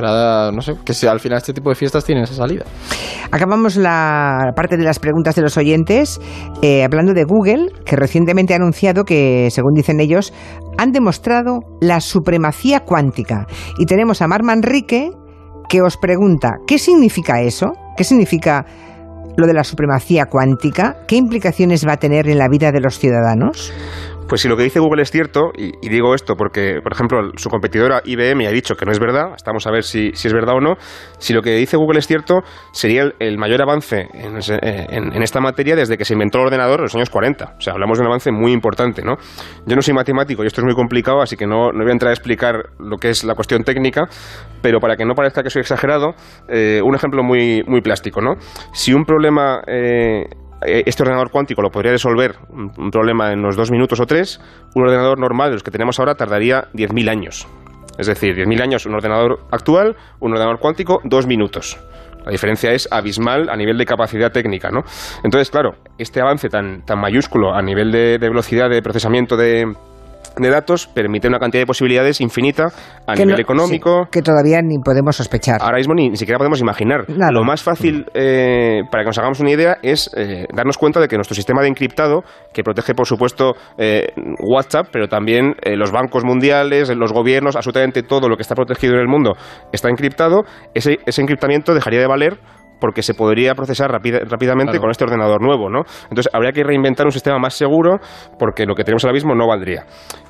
no 0.00 0.60
sé, 0.60 0.74
que 0.84 0.94
si 0.94 1.06
al 1.06 1.20
final 1.20 1.38
este 1.38 1.52
tipo 1.52 1.70
de 1.70 1.76
fiestas 1.76 2.04
tienen 2.04 2.24
esa 2.24 2.34
salida. 2.34 2.64
Acabamos 3.30 3.76
la 3.76 4.52
parte 4.54 4.76
de 4.76 4.84
las 4.84 4.98
preguntas 4.98 5.34
de 5.34 5.42
los 5.42 5.56
oyentes 5.56 6.20
eh, 6.62 6.84
hablando 6.84 7.12
de 7.12 7.24
Google, 7.24 7.70
que 7.84 7.96
recientemente 7.96 8.54
ha 8.54 8.56
anunciado 8.56 9.04
que, 9.04 9.48
según 9.50 9.74
dicen 9.74 10.00
ellos, 10.00 10.32
han 10.78 10.92
demostrado 10.92 11.60
la 11.80 12.00
supremacía 12.00 12.80
cuántica. 12.80 13.46
Y 13.78 13.86
tenemos 13.86 14.22
a 14.22 14.28
Mar 14.28 14.42
Manrique 14.42 15.10
que 15.68 15.80
os 15.82 15.96
pregunta, 15.96 16.52
¿qué 16.66 16.78
significa 16.78 17.40
eso? 17.40 17.72
¿Qué 17.96 18.04
significa 18.04 18.66
lo 19.36 19.46
de 19.46 19.54
la 19.54 19.64
supremacía 19.64 20.26
cuántica? 20.26 20.98
¿Qué 21.08 21.16
implicaciones 21.16 21.86
va 21.86 21.94
a 21.94 21.96
tener 21.96 22.28
en 22.28 22.38
la 22.38 22.48
vida 22.48 22.70
de 22.70 22.80
los 22.80 22.98
ciudadanos? 22.98 23.72
Pues 24.28 24.40
si 24.40 24.48
lo 24.48 24.56
que 24.56 24.62
dice 24.62 24.80
Google 24.80 25.02
es 25.02 25.10
cierto, 25.10 25.52
y, 25.54 25.88
digo 25.88 26.14
esto 26.14 26.34
porque, 26.34 26.80
por 26.82 26.92
ejemplo, 26.92 27.32
su 27.36 27.50
competidora 27.50 28.00
IBM 28.04 28.46
ha 28.46 28.50
dicho 28.50 28.74
que 28.74 28.86
no 28.86 28.92
es 28.92 28.98
verdad, 28.98 29.34
estamos 29.36 29.66
a 29.66 29.70
ver 29.70 29.84
si, 29.84 30.08
es 30.08 30.32
verdad 30.32 30.56
o 30.56 30.60
no, 30.60 30.76
si 31.18 31.34
lo 31.34 31.42
que 31.42 31.54
dice 31.56 31.76
Google 31.76 31.98
es 31.98 32.06
cierto, 32.06 32.40
sería 32.72 33.12
el, 33.18 33.38
mayor 33.38 33.60
avance 33.60 34.08
eh, 34.12 34.86
en, 34.88 35.22
esta 35.22 35.40
materia 35.40 35.76
desde 35.76 35.98
que 35.98 36.06
se 36.06 36.14
inventó 36.14 36.38
el 36.38 36.46
ordenador 36.46 36.80
en 36.80 36.84
los 36.84 36.94
años 36.94 37.10
40. 37.10 37.56
O 37.58 37.60
sea, 37.60 37.74
hablamos 37.74 37.98
de 37.98 38.02
un 38.02 38.08
avance 38.08 38.32
muy 38.32 38.52
importante, 38.52 39.02
¿no? 39.02 39.16
Yo 39.66 39.76
no 39.76 39.82
soy 39.82 39.92
matemático 39.92 40.42
y 40.42 40.46
esto 40.46 40.62
es 40.62 40.64
muy 40.64 40.74
complicado, 40.74 41.20
así 41.20 41.36
que 41.36 41.46
no, 41.46 41.70
voy 41.72 41.88
a 41.88 41.92
entrar 41.92 42.10
a 42.10 42.14
explicar 42.14 42.70
lo 42.78 42.96
que 42.96 43.10
es 43.10 43.24
la 43.24 43.34
cuestión 43.34 43.62
técnica, 43.62 44.08
pero 44.62 44.80
para 44.80 44.96
que 44.96 45.04
no 45.04 45.14
parezca 45.14 45.42
que 45.42 45.50
soy 45.50 45.60
exagerado, 45.60 46.14
eh, 46.48 46.80
un 46.82 46.94
ejemplo 46.94 47.22
muy, 47.22 47.62
muy 47.66 47.82
plástico, 47.82 48.22
¿no? 48.22 48.36
Si 48.72 48.94
un 48.94 49.04
problema... 49.04 49.60
Eh, 49.66 50.24
este 50.64 51.02
ordenador 51.02 51.30
cuántico 51.30 51.62
lo 51.62 51.70
podría 51.70 51.92
resolver 51.92 52.36
un, 52.48 52.90
problema 52.90 53.32
en 53.32 53.40
unos 53.40 53.56
dos 53.56 53.70
minutos 53.70 54.00
o 54.00 54.06
tres, 54.06 54.40
un 54.74 54.82
ordenador 54.82 55.18
normal 55.18 55.50
de 55.50 55.54
los 55.54 55.62
que 55.62 55.70
tenemos 55.70 55.98
ahora 55.98 56.14
tardaría 56.14 56.68
10.000 56.72 57.10
años. 57.10 57.46
Es 57.98 58.06
decir, 58.06 58.34
10.000 58.34 58.62
años 58.62 58.86
un 58.86 58.94
ordenador 58.94 59.40
actual, 59.50 59.96
un 60.20 60.32
ordenador 60.32 60.58
cuántico, 60.58 61.00
dos 61.04 61.26
minutos. 61.26 61.78
La 62.24 62.32
diferencia 62.32 62.72
es 62.72 62.88
abismal 62.90 63.50
a 63.50 63.56
nivel 63.56 63.76
de 63.76 63.84
capacidad 63.84 64.32
técnica, 64.32 64.70
¿no? 64.70 64.82
Entonces, 65.22 65.50
claro, 65.50 65.74
este 65.98 66.22
avance 66.22 66.48
tan, 66.48 66.84
tan 66.86 66.98
mayúsculo 66.98 67.54
a 67.54 67.60
nivel 67.60 67.92
de 67.92 68.18
velocidad 68.18 68.70
de 68.70 68.80
procesamiento 68.80 69.36
de, 69.36 69.66
de 70.36 70.50
datos 70.50 70.86
permite 70.86 71.28
una 71.28 71.38
cantidad 71.38 71.62
de 71.62 71.66
posibilidades 71.66 72.20
infinita 72.20 72.68
a 73.06 73.14
nivel 73.14 73.40
económico. 73.40 74.06
que 74.10 74.22
todavía 74.22 74.60
ni 74.62 74.78
podemos 74.78 75.16
sospechar. 75.16 75.58
Ahora 75.60 75.78
mismo 75.78 75.94
ni, 75.94 76.16
siquiera 76.16 76.38
podemos 76.38 76.60
imaginar. 76.60 77.04
Lo 77.08 77.44
más 77.44 77.62
fácil, 77.62 78.06
eh, 78.14 78.82
para 78.90 79.02
que 79.02 79.08
nos 79.08 79.18
hagamos 79.18 79.40
una 79.40 79.50
idea, 79.50 79.76
es 79.82 80.10
eh, 80.16 80.46
darnos 80.54 80.78
cuenta 80.78 81.00
de 81.00 81.08
que 81.08 81.16
nuestro 81.16 81.34
sistema 81.34 81.62
de 81.62 81.68
encriptado, 81.68 82.22
que 82.52 82.62
protege, 82.62 82.94
por 82.94 83.06
supuesto, 83.06 83.54
eh, 83.78 84.08
WhatsApp, 84.40 84.88
pero 84.92 85.08
también 85.08 85.54
los 85.76 85.90
bancos 85.90 86.24
mundiales, 86.24 86.94
los 86.96 87.12
gobiernos, 87.12 87.56
absolutamente 87.56 88.02
todo 88.02 88.28
lo 88.28 88.36
que 88.36 88.42
está 88.42 88.54
protegido 88.54 88.94
en 88.94 89.00
el 89.00 89.08
mundo 89.08 89.32
está 89.72 89.88
encriptado, 89.88 90.42
ese, 90.74 90.98
ese 91.06 91.22
encriptamiento 91.22 91.74
dejaría 91.74 92.00
de 92.00 92.06
valer 92.06 92.38
porque 92.80 93.02
se 93.02 93.14
podría 93.14 93.54
procesar 93.54 93.90
rápidamente 93.90 94.78
con 94.78 94.90
este 94.90 95.04
ordenador 95.04 95.42
nuevo, 95.42 95.70
¿no? 95.70 95.82
Entonces 96.04 96.28
habría 96.32 96.52
que 96.52 96.62
reinventar 96.62 97.06
un 97.06 97.12
sistema 97.12 97.38
más 97.38 97.54
seguro 97.54 97.98
porque 98.38 98.66
lo 98.66 98.74
que 98.74 98.84
tenemos 98.84 99.04
ahora 99.04 99.14
mismo 99.14 99.34
no 99.34 99.46
valdría. 99.46 99.86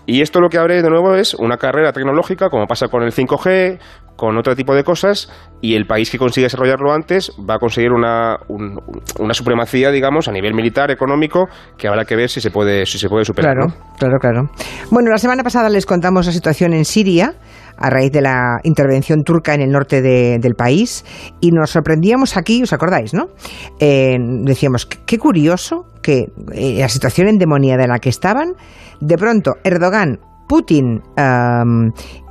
Y 0.07 0.21
esto 0.21 0.41
lo 0.41 0.49
que 0.49 0.59
abre 0.59 0.83
de 0.83 0.91
nuevo 0.91 1.15
es 1.15 1.35
una 1.35 1.57
carrera 1.57 1.93
tecnológica, 1.93 2.51
como 2.51 2.67
pasa 2.67 2.89
con 2.89 3.03
el 3.03 3.13
5G, 3.13 3.79
con 4.17 4.37
otro 4.37 4.55
tipo 4.55 4.75
de 4.75 4.85
cosas, 4.85 5.31
y 5.61 5.75
el 5.75 5.87
país 5.87 6.11
que 6.11 6.19
consiga 6.19 6.45
desarrollarlo 6.45 6.93
antes 6.93 7.33
va 7.49 7.55
a 7.55 7.59
conseguir 7.59 7.91
una, 7.91 8.37
una 9.19 9.35
supremacía, 9.35 9.91
digamos, 9.91 10.29
a 10.29 10.33
nivel 10.33 10.55
militar, 10.55 10.91
económico, 10.91 11.49
que 11.77 11.89
habrá 11.89 12.05
que 12.05 12.17
ver 12.17 12.29
si 12.29 12.41
se 12.41 12.51
puede, 12.51 12.87
si 12.87 12.99
se 12.99 13.09
puede 13.09 13.25
superar. 13.25 13.55
Claro, 13.55 13.75
claro, 13.99 14.19
claro. 14.21 14.43
Bueno, 14.91 15.11
la 15.11 15.19
semana 15.19 15.43
pasada 15.43 15.69
les 15.69 15.87
contamos 15.87 16.27
la 16.27 16.33
situación 16.33 16.75
en 16.75 16.85
Siria 16.85 17.35
a 17.77 17.91
raíz 17.91 18.13
de 18.13 18.21
la 18.21 18.61
intervención 18.63 19.23
turca 19.25 19.55
en 19.55 19.63
el 19.63 19.71
norte 19.71 20.03
del 20.03 20.55
país. 20.55 21.05
Y 21.41 21.51
nos 21.51 21.71
sorprendíamos 21.71 22.37
aquí, 22.37 22.63
¿os 22.63 22.73
acordáis, 22.73 23.15
no? 23.15 23.29
Eh, 23.79 24.17
decíamos, 24.43 24.87
qué 24.87 25.19
curioso 25.19 25.87
que 26.03 26.31
eh, 26.53 26.77
la 26.79 26.89
situación 26.89 27.29
endemoniada 27.29 27.85
en 27.85 27.91
la 27.91 27.99
que 27.99 28.11
estaban, 28.11 28.55
de 29.01 29.17
pronto 29.17 29.55
Erdogan 29.65 30.21
Putin 30.47 31.03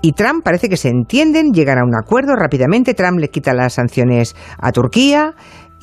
y 0.02 0.12
Trump 0.12 0.44
parece 0.44 0.70
que 0.70 0.78
se 0.78 0.90
entienden, 0.90 1.52
llegan 1.52 1.80
a 1.80 1.84
un 1.84 1.96
acuerdo 1.96 2.36
rápidamente, 2.36 2.94
Trump 2.94 3.20
le 3.20 3.30
quita 3.30 3.54
las 3.54 3.74
sanciones 3.74 4.36
a 4.60 4.72
Turquía, 4.72 5.34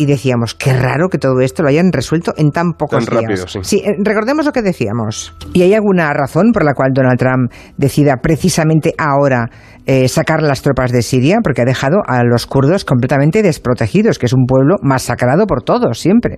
y 0.01 0.07
decíamos, 0.07 0.55
qué 0.55 0.73
raro 0.73 1.11
que 1.11 1.19
todo 1.19 1.43
esto 1.43 1.63
lo 1.63 1.69
hayan 1.69 1.93
resuelto 1.93 2.33
en 2.39 2.53
tan 2.53 2.73
pocos 2.73 3.05
tan 3.05 3.19
días. 3.19 3.43
Rápido, 3.43 3.63
sí. 3.63 3.83
Eh, 3.85 3.97
recordemos 4.03 4.47
lo 4.47 4.53
que 4.53 4.63
decíamos. 4.63 5.35
¿Y 5.53 5.61
hay 5.61 5.75
alguna 5.75 6.11
razón 6.15 6.53
por 6.55 6.65
la 6.65 6.73
cual 6.73 6.93
Donald 6.95 7.19
Trump 7.19 7.53
decida 7.77 8.17
precisamente 8.23 8.95
ahora 8.97 9.51
eh, 9.85 10.09
sacar 10.09 10.43
las 10.43 10.63
tropas 10.63 10.91
de 10.91 11.03
Siria? 11.03 11.41
Porque 11.45 11.61
ha 11.61 11.65
dejado 11.67 11.99
a 12.07 12.25
los 12.25 12.47
kurdos 12.47 12.87
completamente 12.87 13.43
desprotegidos, 13.43 14.19
que 14.19 14.25
es 14.25 14.33
un 14.33 14.47
pueblo 14.47 14.77
masacrado 14.81 15.47
por 15.47 15.65
todos, 15.65 15.99
siempre. 15.99 16.37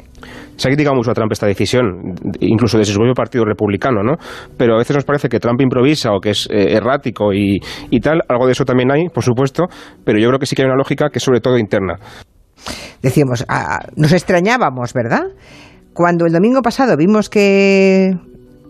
Se 0.56 0.66
ha 0.66 0.70
criticado 0.70 0.96
mucho 0.96 1.12
a 1.12 1.14
Trump 1.14 1.30
esta 1.30 1.46
decisión, 1.46 2.16
incluso 2.40 2.78
de 2.78 2.84
su 2.84 2.96
propio 2.96 3.14
partido 3.14 3.44
republicano, 3.44 4.02
¿no? 4.02 4.16
Pero 4.56 4.74
a 4.74 4.78
veces 4.78 4.96
nos 4.96 5.04
parece 5.04 5.28
que 5.28 5.38
Trump 5.38 5.60
improvisa 5.60 6.10
o 6.10 6.20
que 6.20 6.30
es 6.30 6.48
eh, 6.50 6.74
errático 6.74 7.32
y, 7.32 7.60
y 7.90 8.00
tal. 8.00 8.22
Algo 8.28 8.46
de 8.46 8.52
eso 8.54 8.64
también 8.64 8.90
hay, 8.90 9.08
por 9.08 9.22
supuesto, 9.22 9.66
pero 10.04 10.18
yo 10.18 10.26
creo 10.30 10.40
que 10.40 10.46
sí 10.46 10.56
que 10.56 10.62
hay 10.62 10.66
una 10.66 10.76
lógica 10.76 11.10
que 11.10 11.20
es 11.20 11.22
sobre 11.22 11.40
todo 11.40 11.58
interna 11.58 11.94
decíamos, 13.02 13.44
ah, 13.48 13.80
nos 13.96 14.12
extrañábamos, 14.12 14.92
¿verdad? 14.92 15.24
Cuando 15.94 16.26
el 16.26 16.32
domingo 16.32 16.62
pasado 16.62 16.96
vimos 16.96 17.28
que 17.28 18.16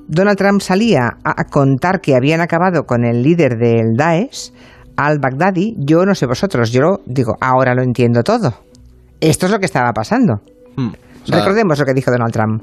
Donald 0.08 0.36
Trump 0.36 0.60
salía 0.60 1.18
a 1.22 1.44
contar 1.44 2.00
que 2.00 2.16
habían 2.16 2.40
acabado 2.40 2.84
con 2.84 3.04
el 3.04 3.22
líder 3.22 3.56
del 3.58 3.96
Daesh, 3.96 4.52
al-Baghdadi, 4.96 5.76
yo 5.78 6.04
no 6.04 6.14
sé 6.14 6.26
vosotros, 6.26 6.70
yo 6.70 6.98
digo, 7.06 7.36
ahora 7.40 7.74
lo 7.74 7.82
entiendo 7.82 8.22
todo. 8.22 8.54
Esto 9.20 9.46
es 9.46 9.52
lo 9.52 9.58
que 9.58 9.66
estaba 9.66 9.92
pasando. 9.92 10.40
Recordemos 11.26 11.78
lo 11.78 11.84
que 11.84 11.94
dijo 11.94 12.10
Donald 12.10 12.32
Trump. 12.32 12.62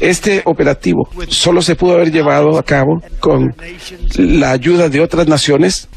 Este 0.00 0.42
operativo 0.44 1.08
solo 1.28 1.62
se 1.62 1.76
pudo 1.76 1.94
haber 1.94 2.10
llevado 2.10 2.58
a 2.58 2.62
cabo 2.62 3.00
con 3.20 3.54
la 4.16 4.52
ayuda 4.52 4.88
de 4.88 5.00
otras 5.00 5.28
naciones 5.28 5.88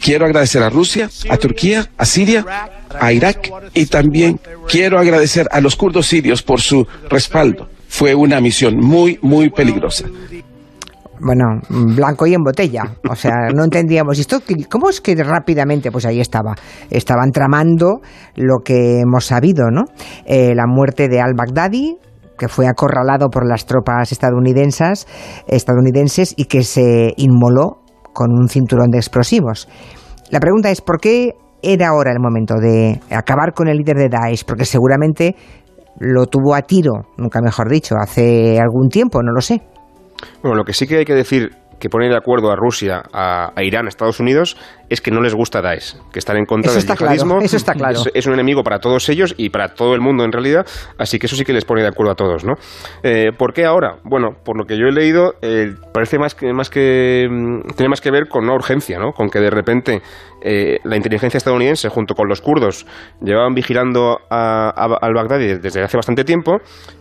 Quiero 0.00 0.26
agradecer 0.26 0.62
a 0.62 0.70
Rusia, 0.70 1.08
a 1.28 1.36
Turquía, 1.36 1.88
a 1.96 2.04
Siria, 2.04 2.44
a 2.98 3.12
Irak 3.12 3.50
y 3.74 3.86
también 3.86 4.40
quiero 4.68 4.98
agradecer 4.98 5.46
a 5.52 5.60
los 5.60 5.76
kurdos 5.76 6.06
sirios 6.06 6.42
por 6.42 6.60
su 6.60 6.86
respaldo. 7.08 7.68
Fue 7.88 8.14
una 8.14 8.40
misión 8.40 8.76
muy, 8.76 9.18
muy 9.22 9.50
peligrosa 9.50 10.06
bueno, 11.20 11.60
blanco 11.68 12.26
y 12.26 12.34
en 12.34 12.42
botella. 12.42 12.84
O 13.08 13.14
sea, 13.14 13.48
no 13.54 13.64
entendíamos 13.64 14.18
esto. 14.18 14.40
¿Cómo 14.70 14.90
es 14.90 15.00
que 15.00 15.14
rápidamente, 15.14 15.90
pues 15.90 16.06
ahí 16.06 16.20
estaba, 16.20 16.54
estaban 16.90 17.30
tramando 17.30 18.00
lo 18.36 18.58
que 18.64 19.00
hemos 19.00 19.26
sabido, 19.26 19.70
¿no? 19.70 19.84
Eh, 20.24 20.54
la 20.54 20.66
muerte 20.66 21.08
de 21.08 21.20
al-Baghdadi, 21.20 21.96
que 22.38 22.48
fue 22.48 22.66
acorralado 22.66 23.28
por 23.28 23.46
las 23.46 23.66
tropas 23.66 24.12
estadounidenses, 24.12 25.06
estadounidenses 25.46 26.34
y 26.36 26.46
que 26.46 26.62
se 26.62 27.12
inmoló 27.16 27.82
con 28.12 28.32
un 28.32 28.48
cinturón 28.48 28.90
de 28.90 28.98
explosivos. 28.98 29.68
La 30.30 30.40
pregunta 30.40 30.70
es, 30.70 30.80
¿por 30.80 30.98
qué 31.00 31.34
era 31.62 31.88
ahora 31.88 32.12
el 32.12 32.20
momento 32.20 32.54
de 32.54 33.00
acabar 33.10 33.52
con 33.52 33.68
el 33.68 33.76
líder 33.76 33.96
de 33.96 34.08
Daesh? 34.08 34.44
Porque 34.44 34.64
seguramente 34.64 35.36
lo 35.98 36.26
tuvo 36.26 36.54
a 36.54 36.62
tiro, 36.62 36.92
nunca 37.18 37.40
mejor 37.42 37.68
dicho, 37.68 37.94
hace 38.00 38.58
algún 38.58 38.88
tiempo, 38.88 39.22
no 39.22 39.32
lo 39.32 39.40
sé. 39.40 39.60
Bueno, 40.42 40.56
lo 40.56 40.64
que 40.64 40.72
sí 40.72 40.86
que 40.86 40.98
hay 40.98 41.04
que 41.04 41.14
decir 41.14 41.50
que 41.80 41.88
pone 41.88 42.08
de 42.08 42.16
acuerdo 42.16 42.52
a 42.52 42.56
Rusia, 42.56 43.02
a, 43.12 43.52
Irán, 43.62 43.86
a 43.86 43.88
Estados 43.88 44.20
Unidos, 44.20 44.56
es 44.88 45.00
que 45.00 45.10
no 45.10 45.20
les 45.20 45.34
gusta 45.34 45.62
Daesh, 45.62 45.96
que 46.12 46.18
están 46.18 46.36
en 46.36 46.44
contra 46.44 46.72
del 46.72 46.82
yihadismo. 46.82 47.40
eso 47.40 47.56
está 47.56 47.72
claro. 47.72 48.02
Es, 48.12 48.26
un 48.26 48.34
enemigo 48.34 48.62
para 48.62 48.78
todos 48.78 49.08
ellos 49.08 49.34
y 49.36 49.48
para 49.48 49.68
todo 49.68 49.94
el 49.94 50.00
mundo 50.00 50.22
en 50.24 50.30
realidad, 50.30 50.66
así 50.98 51.18
que 51.18 51.26
eso 51.26 51.36
sí 51.36 51.44
que 51.44 51.54
les 51.54 51.64
pone 51.64 51.80
de 51.82 51.88
acuerdo 51.88 52.12
a 52.12 52.14
todos, 52.14 52.44
¿no? 52.44 52.54
Eh, 53.02 53.30
¿Por 53.36 53.54
qué 53.54 53.64
ahora? 53.64 53.96
Bueno, 54.04 54.36
por 54.44 54.58
lo 54.58 54.66
que 54.66 54.76
yo 54.76 54.86
he 54.86 54.92
leído, 54.92 55.34
eh, 55.40 55.74
parece 55.92 56.18
más 56.18 56.34
que, 56.34 56.52
más 56.52 56.68
que 56.68 57.26
mm, 57.28 57.72
tiene 57.76 57.88
más 57.88 58.02
que 58.02 58.10
ver 58.10 58.28
con 58.28 58.44
una 58.44 58.54
urgencia, 58.54 58.98
¿no? 58.98 59.12
Con 59.12 59.30
que 59.30 59.40
de 59.40 59.50
repente 59.50 60.02
eh, 60.42 60.78
la 60.84 60.96
inteligencia 60.96 61.38
estadounidense 61.38 61.88
junto 61.88 62.14
con 62.14 62.28
los 62.28 62.42
kurdos 62.42 62.86
llevaban 63.22 63.54
vigilando 63.54 64.18
al 64.28 65.14
Bagdadi 65.14 65.58
desde 65.58 65.82
hace 65.82 65.96
bastante 65.96 66.24
tiempo 66.24 66.58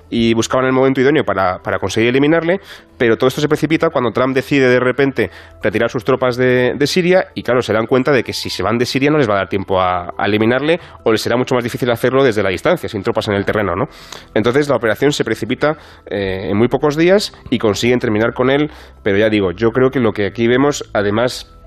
y 0.09 0.33
buscaban 0.33 0.65
el 0.65 0.73
momento 0.73 1.01
idóneo 1.01 1.23
para, 1.23 1.59
para, 1.59 1.79
conseguir 1.79 2.09
eliminarle, 2.09 2.59
pero 2.97 3.17
todo 3.17 3.27
esto 3.27 3.41
se 3.41 3.47
precipita 3.47 3.89
cuando 3.89 4.11
Trump 4.11 4.35
decide 4.35 4.67
de 4.67 4.79
repente 4.79 5.29
retirar 5.61 5.89
sus 5.89 6.03
tropas 6.03 6.35
de, 6.35 6.73
de, 6.75 6.87
Siria 6.87 7.27
y 7.35 7.43
claro, 7.43 7.61
se 7.61 7.73
dan 7.73 7.85
cuenta 7.85 8.11
de 8.11 8.23
que 8.23 8.33
si 8.33 8.49
se 8.49 8.63
van 8.63 8.77
de 8.77 8.85
Siria 8.85 9.09
no 9.09 9.17
les 9.17 9.29
va 9.29 9.35
a 9.35 9.37
dar 9.37 9.49
tiempo 9.49 9.79
a, 9.79 10.13
eliminarle 10.19 10.79
o 11.03 11.11
les 11.11 11.21
será 11.21 11.37
mucho 11.37 11.55
más 11.55 11.63
difícil 11.63 11.89
hacerlo 11.91 12.23
desde 12.23 12.43
la 12.43 12.49
distancia, 12.49 12.89
sin 12.89 13.03
tropas 13.03 13.27
en 13.27 13.35
el 13.35 13.45
terreno, 13.45 13.75
¿no? 13.75 13.85
Entonces 14.33 14.69
la 14.69 14.75
operación 14.75 15.11
se 15.11 15.23
precipita 15.23 15.77
eh, 16.05 16.49
en 16.49 16.57
muy 16.57 16.67
pocos 16.67 16.97
días 16.97 17.33
y 17.49 17.57
consiguen 17.57 17.99
terminar 17.99 18.33
con 18.33 18.49
él, 18.49 18.69
pero 19.03 19.17
ya 19.17 19.29
digo, 19.29 19.51
yo 19.51 19.69
creo 19.71 19.89
que 19.89 19.99
lo 19.99 20.11
que 20.11 20.25
aquí 20.25 20.47
vemos, 20.47 20.89
además 20.93 21.58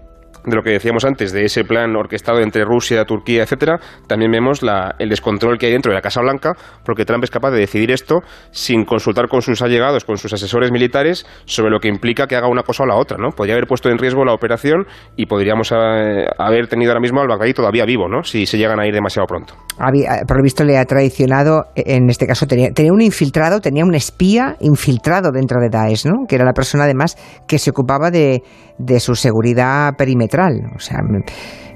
de 0.44 0.56
lo 0.56 0.62
que 0.62 0.70
decíamos 0.70 1.04
antes, 1.04 1.32
de 1.32 1.44
ese 1.44 1.64
plan 1.64 1.94
orquestado 1.96 2.40
entre 2.40 2.64
Rusia, 2.64 3.04
Turquía, 3.04 3.42
etcétera, 3.42 3.78
también 4.06 4.30
vemos 4.30 4.60
el 4.98 5.08
descontrol 5.08 5.58
que 5.58 5.66
hay 5.66 5.72
dentro 5.72 5.90
de 5.90 5.96
la 5.96 6.02
Casa 6.02 6.20
Blanca, 6.20 6.52
porque 6.84 7.04
Trump 7.04 7.24
es 7.24 7.30
capaz 7.30 7.50
de 7.50 7.58
decidir 7.58 7.90
esto 7.90 8.20
sin 8.50 8.84
consultar 8.84 9.28
con 9.28 9.42
sus 9.42 9.62
allegados, 9.62 10.04
con 10.04 10.16
sus 10.16 10.32
asesores 10.32 10.70
militares, 10.72 11.26
sobre 11.44 11.70
lo 11.70 11.78
que 11.78 11.88
implica 11.88 12.26
que 12.26 12.36
haga 12.36 12.48
una 12.48 12.62
cosa 12.62 12.84
o 12.84 12.86
la 12.86 12.96
otra, 12.96 13.16
¿no? 13.18 13.30
Podría 13.30 13.54
haber 13.54 13.66
puesto 13.66 13.88
en 13.88 13.98
riesgo 13.98 14.24
la 14.24 14.34
operación 14.34 14.86
y 15.16 15.26
podríamos 15.26 15.72
eh, 15.72 16.26
haber 16.38 16.66
tenido 16.68 16.90
ahora 16.90 17.00
mismo 17.00 17.20
al 17.20 17.28
Bagdadi 17.28 17.54
todavía 17.54 17.84
vivo, 17.84 18.08
¿no? 18.08 18.22
Si 18.22 18.46
se 18.46 18.58
llegan 18.58 18.80
a 18.80 18.86
ir 18.86 18.94
demasiado 18.94 19.26
pronto. 19.26 19.54
Había, 19.78 20.22
por 20.26 20.38
lo 20.38 20.42
visto 20.42 20.64
le 20.64 20.78
ha 20.78 20.84
traicionado, 20.84 21.64
en 21.74 22.10
este 22.10 22.26
caso 22.26 22.46
tenía, 22.46 22.70
tenía 22.70 22.92
un 22.92 23.00
infiltrado, 23.00 23.60
tenía 23.60 23.84
un 23.84 23.94
espía 23.94 24.56
infiltrado 24.60 25.30
dentro 25.32 25.60
de 25.60 25.68
Daesh, 25.70 26.06
¿no? 26.06 26.26
Que 26.26 26.36
era 26.36 26.44
la 26.44 26.52
persona 26.52 26.84
además 26.84 27.16
que 27.46 27.58
se 27.58 27.70
ocupaba 27.70 28.10
de, 28.10 28.42
de 28.78 29.00
su 29.00 29.14
seguridad 29.14 29.94
perimetral. 29.96 30.31
O 30.74 30.78
sea, 30.78 30.98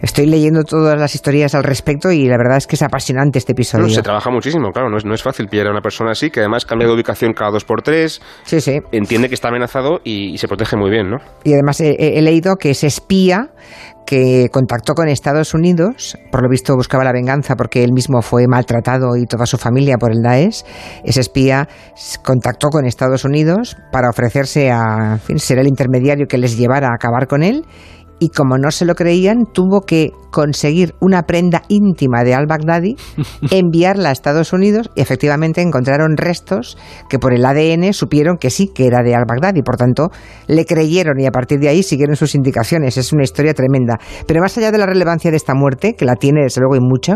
estoy 0.02 0.26
leyendo 0.26 0.64
todas 0.64 0.98
las 0.98 1.14
historias 1.14 1.54
al 1.54 1.64
respecto 1.64 2.10
y 2.10 2.26
la 2.26 2.36
verdad 2.36 2.58
es 2.58 2.66
que 2.66 2.76
es 2.76 2.82
apasionante 2.82 3.38
este 3.38 3.52
episodio. 3.52 3.88
se 3.88 4.02
trabaja 4.02 4.30
muchísimo, 4.30 4.70
claro, 4.70 4.90
no 4.90 4.96
es, 4.96 5.04
no 5.04 5.14
es 5.14 5.22
fácil 5.22 5.48
pillar 5.48 5.68
a 5.68 5.70
una 5.70 5.80
persona 5.80 6.12
así, 6.12 6.30
que 6.30 6.40
además 6.40 6.64
cambia 6.64 6.86
de 6.88 6.94
ubicación 6.94 7.32
cada 7.32 7.50
dos 7.50 7.64
por 7.64 7.82
tres, 7.82 8.20
sí, 8.44 8.60
sí. 8.60 8.80
entiende 8.92 9.28
que 9.28 9.34
está 9.34 9.48
amenazado 9.48 10.00
y, 10.04 10.36
se 10.38 10.48
protege 10.48 10.76
muy 10.76 10.90
bien, 10.90 11.08
¿no? 11.08 11.16
Y 11.44 11.54
además 11.54 11.80
he, 11.80 12.20
leído 12.20 12.56
que 12.56 12.70
ese 12.70 12.86
espía 12.86 13.48
que 14.06 14.48
contactó 14.52 14.92
con 14.94 15.08
Estados 15.08 15.54
Unidos, 15.54 16.16
por 16.30 16.42
lo 16.42 16.48
visto 16.48 16.74
buscaba 16.76 17.02
la 17.04 17.12
venganza 17.12 17.56
porque 17.56 17.82
él 17.82 17.92
mismo 17.92 18.20
fue 18.22 18.46
maltratado 18.46 19.16
y 19.16 19.24
toda 19.24 19.46
su 19.46 19.56
familia 19.56 19.96
por 19.98 20.12
el 20.12 20.22
Daesh, 20.22 20.62
ese 21.04 21.20
espía 21.20 21.68
contactó 22.22 22.68
con 22.68 22.84
Estados 22.84 23.24
Unidos 23.24 23.76
para 23.90 24.10
ofrecerse 24.10 24.70
a 24.70 25.18
ser 25.36 25.58
el 25.58 25.66
intermediario 25.66 26.26
que 26.28 26.38
les 26.38 26.56
llevara 26.56 26.88
a 26.88 26.94
acabar 26.94 27.26
con 27.26 27.42
él 27.42 27.64
y 28.18 28.30
como 28.30 28.58
no 28.58 28.70
se 28.70 28.84
lo 28.84 28.94
creían, 28.94 29.46
tuvo 29.52 29.82
que 29.82 30.12
conseguir 30.30 30.94
una 31.00 31.22
prenda 31.22 31.62
íntima 31.68 32.22
de 32.24 32.34
al-Baghdadi, 32.34 32.96
enviarla 33.50 34.10
a 34.10 34.12
Estados 34.12 34.52
Unidos 34.52 34.90
y 34.94 35.00
efectivamente 35.00 35.62
encontraron 35.62 36.16
restos 36.16 36.76
que 37.08 37.18
por 37.18 37.32
el 37.32 37.44
ADN 37.44 37.92
supieron 37.92 38.36
que 38.36 38.50
sí, 38.50 38.70
que 38.74 38.86
era 38.86 39.02
de 39.02 39.14
al-Baghdadi. 39.14 39.62
Por 39.62 39.76
tanto, 39.76 40.10
le 40.46 40.64
creyeron 40.64 41.18
y 41.20 41.26
a 41.26 41.30
partir 41.30 41.58
de 41.58 41.68
ahí 41.68 41.82
siguieron 41.82 42.16
sus 42.16 42.34
indicaciones. 42.34 42.96
Es 42.96 43.12
una 43.12 43.22
historia 43.22 43.54
tremenda. 43.54 43.98
Pero 44.26 44.40
más 44.40 44.56
allá 44.58 44.70
de 44.70 44.78
la 44.78 44.86
relevancia 44.86 45.30
de 45.30 45.36
esta 45.36 45.54
muerte, 45.54 45.94
que 45.94 46.04
la 46.04 46.16
tiene 46.16 46.42
desde 46.42 46.60
luego 46.60 46.76
y 46.76 46.80
mucho, 46.80 47.14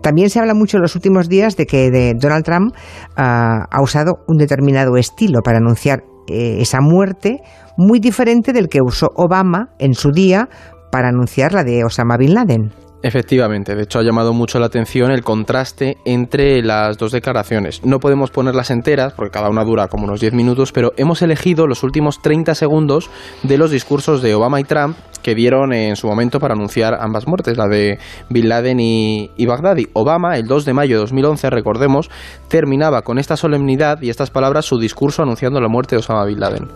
también 0.00 0.30
se 0.30 0.38
habla 0.38 0.54
mucho 0.54 0.76
en 0.76 0.82
los 0.82 0.94
últimos 0.94 1.28
días 1.28 1.56
de 1.56 1.66
que 1.66 2.14
Donald 2.16 2.44
Trump 2.44 2.74
ah, 3.16 3.66
ha 3.70 3.82
usado 3.82 4.24
un 4.28 4.38
determinado 4.38 4.96
estilo 4.96 5.40
para 5.42 5.58
anunciar 5.58 6.04
eh, 6.28 6.58
esa 6.60 6.80
muerte 6.80 7.42
muy 7.76 8.00
diferente 8.00 8.52
del 8.52 8.68
que 8.68 8.80
usó 8.84 9.08
Obama 9.16 9.70
en 9.78 9.94
su 9.94 10.10
día 10.10 10.48
para 10.90 11.08
anunciar 11.08 11.52
la 11.52 11.64
de 11.64 11.84
Osama 11.84 12.16
Bin 12.16 12.34
Laden. 12.34 12.81
Efectivamente, 13.02 13.74
de 13.74 13.82
hecho 13.82 13.98
ha 13.98 14.02
llamado 14.02 14.32
mucho 14.32 14.60
la 14.60 14.66
atención 14.66 15.10
el 15.10 15.24
contraste 15.24 15.98
entre 16.04 16.62
las 16.62 16.98
dos 16.98 17.12
declaraciones. 17.12 17.84
No 17.84 17.98
podemos 17.98 18.30
ponerlas 18.30 18.70
enteras 18.70 19.12
porque 19.12 19.32
cada 19.32 19.50
una 19.50 19.64
dura 19.64 19.88
como 19.88 20.04
unos 20.04 20.20
10 20.20 20.34
minutos, 20.34 20.72
pero 20.72 20.92
hemos 20.96 21.20
elegido 21.22 21.66
los 21.66 21.82
últimos 21.82 22.22
30 22.22 22.54
segundos 22.54 23.10
de 23.42 23.58
los 23.58 23.70
discursos 23.70 24.22
de 24.22 24.34
Obama 24.34 24.60
y 24.60 24.64
Trump 24.64 24.96
que 25.22 25.34
dieron 25.34 25.72
en 25.72 25.96
su 25.96 26.06
momento 26.08 26.40
para 26.40 26.54
anunciar 26.54 26.94
ambas 27.00 27.26
muertes, 27.26 27.56
la 27.56 27.68
de 27.68 27.98
Bin 28.28 28.48
Laden 28.48 28.78
y, 28.80 29.46
Baghdadi. 29.46 29.86
Obama, 29.94 30.36
el 30.36 30.46
2 30.46 30.64
de 30.64 30.72
mayo 30.74 30.96
de 30.96 31.00
2011, 31.00 31.50
recordemos, 31.50 32.10
terminaba 32.48 33.02
con 33.02 33.18
esta 33.18 33.36
solemnidad 33.36 34.02
y 34.02 34.10
estas 34.10 34.30
palabras 34.30 34.66
su 34.66 34.78
discurso 34.78 35.22
anunciando 35.22 35.60
la 35.60 35.68
muerte 35.68 35.94
de 35.94 36.00
Osama 36.00 36.24
Bin 36.24 36.40
Laden. 36.40 36.68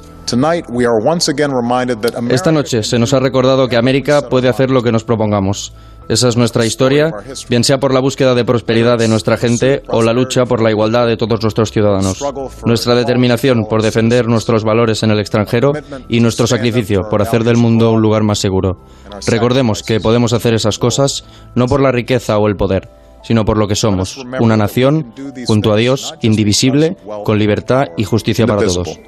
Esta 2.31 2.53
noche 2.53 2.83
se 2.83 2.99
nos 2.99 3.13
ha 3.15 3.21
recordado 3.21 3.69
que 3.69 3.77
América 3.77 4.23
puede 4.29 4.49
hacer 4.49 4.71
lo 4.71 4.83
que 4.83 4.93
nos 4.93 5.05
propongamos. 5.05 5.73
Esa 6.09 6.29
es 6.29 6.37
nuestra 6.37 6.65
historia, 6.65 7.13
bien 7.49 7.65
sea 7.65 7.79
por 7.79 7.93
la 7.93 8.01
búsqueda 8.01 8.35
de 8.35 8.45
prosperidad 8.45 8.99
de 8.99 9.09
nuestra 9.09 9.37
gente 9.37 9.83
o 9.89 10.03
la 10.03 10.13
lucha 10.13 10.45
por 10.45 10.63
la 10.63 10.71
igualdad 10.71 11.07
de 11.07 11.17
todos 11.17 11.43
nuestros 11.43 11.73
ciudadanos. 11.73 12.23
Nuestra 12.65 12.95
determinación 12.95 13.67
por 13.67 13.83
defender 13.83 14.29
nuestros 14.29 14.65
valores 14.65 15.03
en 15.03 15.11
el 15.11 15.19
extranjero 15.19 15.73
y 16.09 16.21
nuestro 16.21 16.47
sacrificio 16.47 17.09
por 17.09 17.23
hacer 17.23 17.45
del 17.45 17.57
mundo 17.57 17.93
un 17.93 18.03
lugar 18.03 18.23
más 18.23 18.39
seguro. 18.39 18.79
Recordemos 19.27 19.83
que 19.83 20.01
podemos 20.01 20.33
hacer 20.33 20.55
esas 20.55 20.79
cosas 20.79 21.25
no 21.55 21.67
por 21.67 21.81
la 21.81 21.93
riqueza 21.93 22.39
o 22.39 22.47
el 22.47 22.57
poder, 22.57 22.89
sino 23.23 23.45
por 23.45 23.59
lo 23.59 23.67
que 23.67 23.75
somos, 23.75 24.19
una 24.39 24.57
nación, 24.57 25.13
junto 25.47 25.73
a 25.73 25.77
Dios, 25.77 26.15
indivisible, 26.23 26.97
con 27.25 27.39
libertad 27.39 27.87
y 27.97 28.05
justicia 28.05 28.47
para 28.47 28.63
todos. 28.63 28.99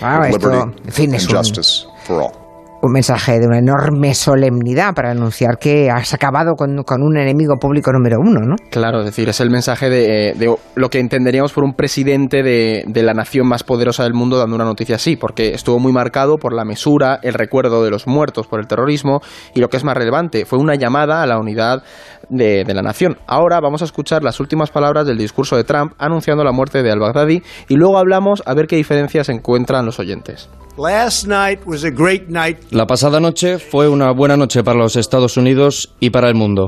Ah, 0.00 0.28
esto, 0.28 0.72
fin, 0.90 1.14
es 1.14 1.28
un, 1.28 2.43
un 2.86 2.92
mensaje 2.92 3.38
de 3.40 3.46
una 3.46 3.58
enorme 3.58 4.14
solemnidad 4.14 4.94
para 4.94 5.10
anunciar 5.10 5.58
que 5.58 5.90
has 5.90 6.12
acabado 6.12 6.54
con, 6.54 6.70
un 7.02 7.16
enemigo 7.16 7.56
público 7.56 7.92
número 7.92 8.18
uno, 8.20 8.40
¿no? 8.40 8.56
Claro, 8.70 9.00
es 9.00 9.06
decir, 9.06 9.28
es 9.28 9.40
el 9.40 9.50
mensaje 9.50 9.88
de, 9.88 10.34
de 10.36 10.54
lo 10.74 10.90
que 10.90 11.00
entenderíamos 11.00 11.52
por 11.52 11.64
un 11.64 11.72
presidente 11.72 12.42
de, 12.42 13.02
la 13.02 13.14
nación 13.14 13.46
más 13.46 13.64
poderosa 13.64 14.04
del 14.04 14.14
mundo 14.14 14.38
dando 14.38 14.56
una 14.56 14.64
noticia 14.64 14.96
así, 14.96 15.16
porque 15.16 15.54
estuvo 15.54 15.78
muy 15.78 15.92
marcado 15.92 16.36
por 16.36 16.54
la 16.54 16.64
mesura, 16.64 17.18
el 17.22 17.34
recuerdo 17.34 17.84
de 17.84 17.90
los 17.90 18.06
muertos 18.06 18.46
por 18.46 18.60
el 18.60 18.66
terrorismo 18.66 19.20
y 19.54 19.60
lo 19.60 19.68
que 19.68 19.76
es 19.76 19.84
más 19.84 19.96
relevante, 19.96 20.44
fue 20.44 20.58
una 20.58 20.74
llamada 20.74 21.22
a 21.22 21.26
la 21.26 21.38
unidad 21.38 21.82
de, 22.28 22.64
de 22.64 22.74
la 22.74 22.82
nación. 22.82 23.18
Ahora 23.26 23.60
vamos 23.60 23.82
a 23.82 23.84
escuchar 23.84 24.22
las 24.22 24.40
últimas 24.40 24.70
palabras 24.70 25.06
del 25.06 25.18
discurso 25.18 25.56
de 25.56 25.64
Trump 25.64 25.92
anunciando 25.98 26.44
la 26.44 26.52
muerte 26.52 26.82
de 26.82 26.90
al-Baghdadi 26.90 27.42
y 27.68 27.76
luego 27.76 27.98
hablamos 27.98 28.42
a 28.46 28.54
ver 28.54 28.66
qué 28.66 28.76
diferencias 28.76 29.28
encuentran 29.28 29.84
los 29.86 29.98
oyentes. 29.98 30.48
La 32.70 32.86
pasada 32.86 33.20
noche 33.20 33.58
fue 33.58 33.88
una 33.88 34.10
buena 34.12 34.36
noche 34.36 34.64
para 34.64 34.78
los 34.78 34.96
Estados 34.96 35.36
Unidos 35.36 35.94
y 36.00 36.10
para 36.10 36.28
el 36.28 36.34
mundo. 36.34 36.66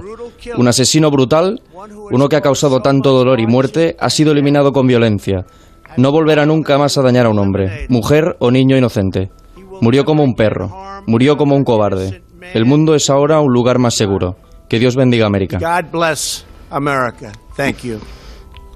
Un 0.56 0.68
asesino 0.68 1.10
brutal, 1.10 1.60
uno 2.12 2.28
que 2.28 2.36
ha 2.36 2.40
causado 2.40 2.80
tanto 2.80 3.10
dolor 3.12 3.40
y 3.40 3.46
muerte, 3.46 3.96
ha 3.98 4.08
sido 4.10 4.30
eliminado 4.30 4.72
con 4.72 4.86
violencia. 4.86 5.44
No 5.96 6.12
volverá 6.12 6.46
nunca 6.46 6.78
más 6.78 6.96
a 6.98 7.02
dañar 7.02 7.26
a 7.26 7.30
un 7.30 7.38
hombre, 7.40 7.86
mujer 7.88 8.36
o 8.38 8.52
niño 8.52 8.76
inocente. 8.76 9.30
Murió 9.80 10.04
como 10.04 10.22
un 10.22 10.34
perro, 10.34 10.70
murió 11.08 11.36
como 11.36 11.56
un 11.56 11.64
cobarde. 11.64 12.22
El 12.54 12.64
mundo 12.64 12.94
es 12.94 13.10
ahora 13.10 13.40
un 13.40 13.52
lugar 13.52 13.80
más 13.80 13.94
seguro. 13.94 14.36
Que 14.68 14.78
Dios 14.78 14.94
bendiga 14.94 15.26
América. 15.26 15.58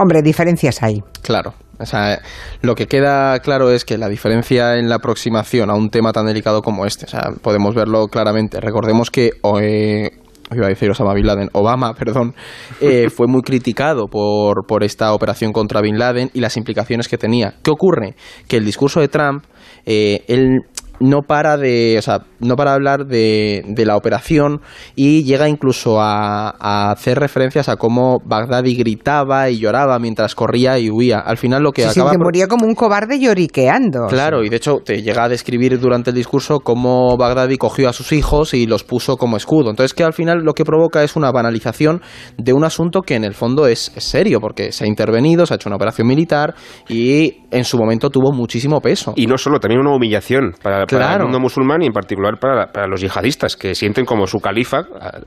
Hombre, 0.01 0.23
diferencias 0.23 0.83
hay. 0.83 1.03
Claro. 1.23 1.53
O 1.79 1.85
sea, 1.85 2.21
lo 2.63 2.75
que 2.75 2.87
queda 2.87 3.39
claro 3.41 3.71
es 3.71 3.85
que 3.85 3.99
la 3.99 4.09
diferencia 4.09 4.79
en 4.79 4.89
la 4.89 4.97
aproximación 4.97 5.69
a 5.71 5.75
un 5.75 5.91
tema 5.91 6.13
tan 6.13 6.25
delicado 6.25 6.63
como 6.63 6.87
este, 6.87 7.05
o 7.05 7.09
sea, 7.09 7.33
podemos 7.43 7.75
verlo 7.75 8.07
claramente. 8.09 8.61
Recordemos 8.61 9.11
que 9.11 9.33
eh, 9.61 10.11
iba 10.53 10.67
a 10.67 10.69
decir 10.69 10.91
Osama 10.91 11.13
Bin 11.13 11.27
Laden, 11.27 11.51
Obama, 11.53 11.93
perdón, 11.99 12.35
eh, 12.81 13.11
fue 13.11 13.27
muy 13.27 13.43
criticado 13.43 14.07
por, 14.07 14.67
por 14.67 14.85
esta 14.85 15.13
operación 15.13 15.53
contra 15.53 15.83
Bin 15.83 15.99
Laden 15.99 16.31
y 16.33 16.41
las 16.41 16.57
implicaciones 16.57 17.07
que 17.07 17.19
tenía. 17.19 17.55
¿Qué 17.63 17.71
ocurre? 17.71 18.15
Que 18.49 18.57
el 18.57 18.65
discurso 18.65 19.01
de 19.01 19.09
Trump, 19.09 19.45
eh, 19.85 20.25
él 20.29 20.61
no 21.01 21.23
para 21.23 21.57
de, 21.57 21.97
o 21.99 22.03
sea, 22.03 22.21
no 22.41 22.57
para 22.57 22.75
hablar 22.75 23.07
de, 23.07 23.65
de 23.67 23.87
la 23.87 23.97
operación 23.97 24.61
y 24.95 25.25
llega 25.25 25.49
incluso 25.49 26.01
a, 26.01 26.55
a, 26.59 26.93
hacer 26.93 27.19
referencias 27.19 27.69
a 27.69 27.77
cómo 27.77 28.19
Bagdadi 28.25 28.75
gritaba 28.75 29.49
y 29.51 29.59
lloraba 29.59 29.99
mientras 29.99 30.35
corría 30.35 30.79
y 30.79 30.91
huía. 30.91 31.19
Al 31.19 31.39
final 31.39 31.63
lo 31.63 31.73
que 31.73 31.83
sí, 31.83 31.89
acaba... 31.89 32.11
Sí, 32.11 32.17
que 32.17 32.23
moría 32.23 32.47
como 32.47 32.67
un 32.67 32.75
cobarde 32.75 33.19
lloriqueando. 33.19 34.07
Claro, 34.09 34.45
y 34.45 34.51
de 34.51 34.57
hecho 34.57 34.79
te 34.85 35.03
llega 35.03 35.25
a 35.25 35.29
describir 35.29 35.81
durante 35.81 36.11
el 36.11 36.17
discurso 36.17 36.61
cómo 36.61 37.17
Bagdadi 37.17 37.57
cogió 37.57 37.89
a 37.89 37.93
sus 37.93 38.13
hijos 38.13 38.53
y 38.53 38.67
los 38.67 38.85
puso 38.85 39.17
como 39.17 39.37
escudo. 39.37 39.71
Entonces 39.71 39.95
que 39.95 40.05
al 40.05 40.13
final 40.13 40.43
lo 40.45 40.53
que 40.53 40.65
provoca 40.65 41.03
es 41.03 41.17
una 41.17 41.33
banalización 41.33 42.03
de 42.37 42.53
un 42.53 42.65
asunto 42.65 43.01
que 43.01 43.15
en 43.15 43.25
el 43.25 43.35
fondo 43.35 43.67
es, 43.67 43.93
es 43.97 44.05
serio, 44.05 44.41
porque 44.41 44.73
se 44.73 44.85
ha 44.85 44.87
intervenido, 44.87 45.47
se 45.47 45.55
ha 45.55 45.57
hecho 45.57 45.69
una 45.69 45.77
operación 45.77 46.07
militar 46.07 46.55
y 46.89 47.39
en 47.51 47.65
su 47.65 47.79
momento 47.79 48.11
tuvo 48.11 48.33
muchísimo 48.33 48.81
peso. 48.81 49.15
Y 49.17 49.27
no 49.27 49.39
solo, 49.39 49.59
también 49.59 49.81
una 49.81 49.95
humillación 49.95 50.55
para, 50.63 50.87
claro. 50.97 51.05
para 51.05 51.17
el 51.17 51.23
mundo 51.25 51.41
musulmán 51.41 51.83
y 51.83 51.87
en 51.87 51.93
particular 51.93 52.39
para, 52.39 52.67
para, 52.67 52.87
los 52.87 53.01
yihadistas, 53.01 53.57
que 53.57 53.75
sienten 53.75 54.05
como 54.05 54.27
su 54.27 54.41
califa, 54.41 54.83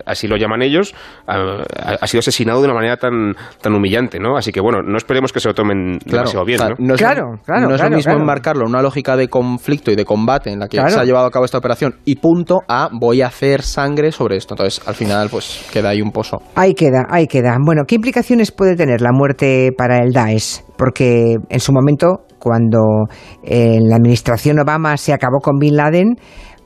así 0.06 0.28
lo 0.28 0.38
llaman 0.38 0.62
ellos, 0.62 0.94
ha, 1.28 1.64
ha, 2.02 2.08
sido 2.08 2.20
asesinado 2.20 2.62
de 2.62 2.66
una 2.66 2.76
manera 2.76 2.98
tan, 2.98 3.36
tan 3.62 3.74
humillante, 3.74 4.20
¿no? 4.20 4.38
Así 4.38 4.52
que 4.52 4.62
bueno, 4.62 4.82
no 4.82 4.98
esperemos 4.98 5.32
que 5.32 5.40
se 5.40 5.48
lo 5.48 5.54
tomen 5.54 6.00
claro, 6.00 6.30
demasiado 6.30 6.46
bien, 6.46 6.60
¿no? 6.60 6.76
no 6.78 6.94
es, 6.96 7.02
claro, 7.02 7.24
claro, 7.46 7.68
no 7.68 7.76
es 7.76 7.82
claro, 7.82 7.90
lo 7.90 7.96
mismo 7.96 8.12
claro. 8.12 8.22
enmarcarlo 8.22 8.64
en 8.64 8.70
una 8.70 8.82
lógica 8.82 9.16
de 9.16 9.28
conflicto 9.28 9.92
y 9.92 9.96
de 9.96 10.06
combate 10.06 10.52
en 10.52 10.60
la 10.60 10.68
que 10.68 10.78
se 10.78 11.00
ha 11.00 11.04
llevado 11.04 11.28
a 11.28 11.32
cabo 11.32 11.46
esta 11.46 11.58
operación 11.58 11.96
y 12.06 12.16
punto 12.16 12.62
a 12.68 12.90
voy 12.92 13.22
a 13.22 13.28
hacer 13.28 13.62
sangre 13.62 14.12
sobre 14.12 14.38
esto. 14.38 14.54
Entonces, 14.54 14.86
al 14.88 14.96
final, 14.96 15.30
pues 15.30 15.68
queda 15.72 15.90
ahí 15.90 16.02
un 16.02 16.12
pozo. 16.12 16.42
Ahí 16.56 16.74
queda, 16.74 17.06
ahí 17.10 17.28
queda. 17.28 17.58
Bueno, 17.64 17.84
¿qué 17.88 17.96
implicaciones 17.96 18.52
puede 18.52 18.76
tener 18.76 19.02
la 19.02 19.12
muerte 19.12 19.72
para 19.78 20.00
el 20.00 20.12
Daesh? 20.12 20.62
Porque 20.84 21.38
en 21.48 21.60
su 21.62 21.72
momento 21.72 22.26
cuando 22.40 23.06
en 23.42 23.88
la 23.88 23.96
administración 23.96 24.60
Obama 24.60 24.98
se 24.98 25.14
acabó 25.14 25.40
con 25.40 25.58
Bin 25.58 25.78
Laden 25.78 26.18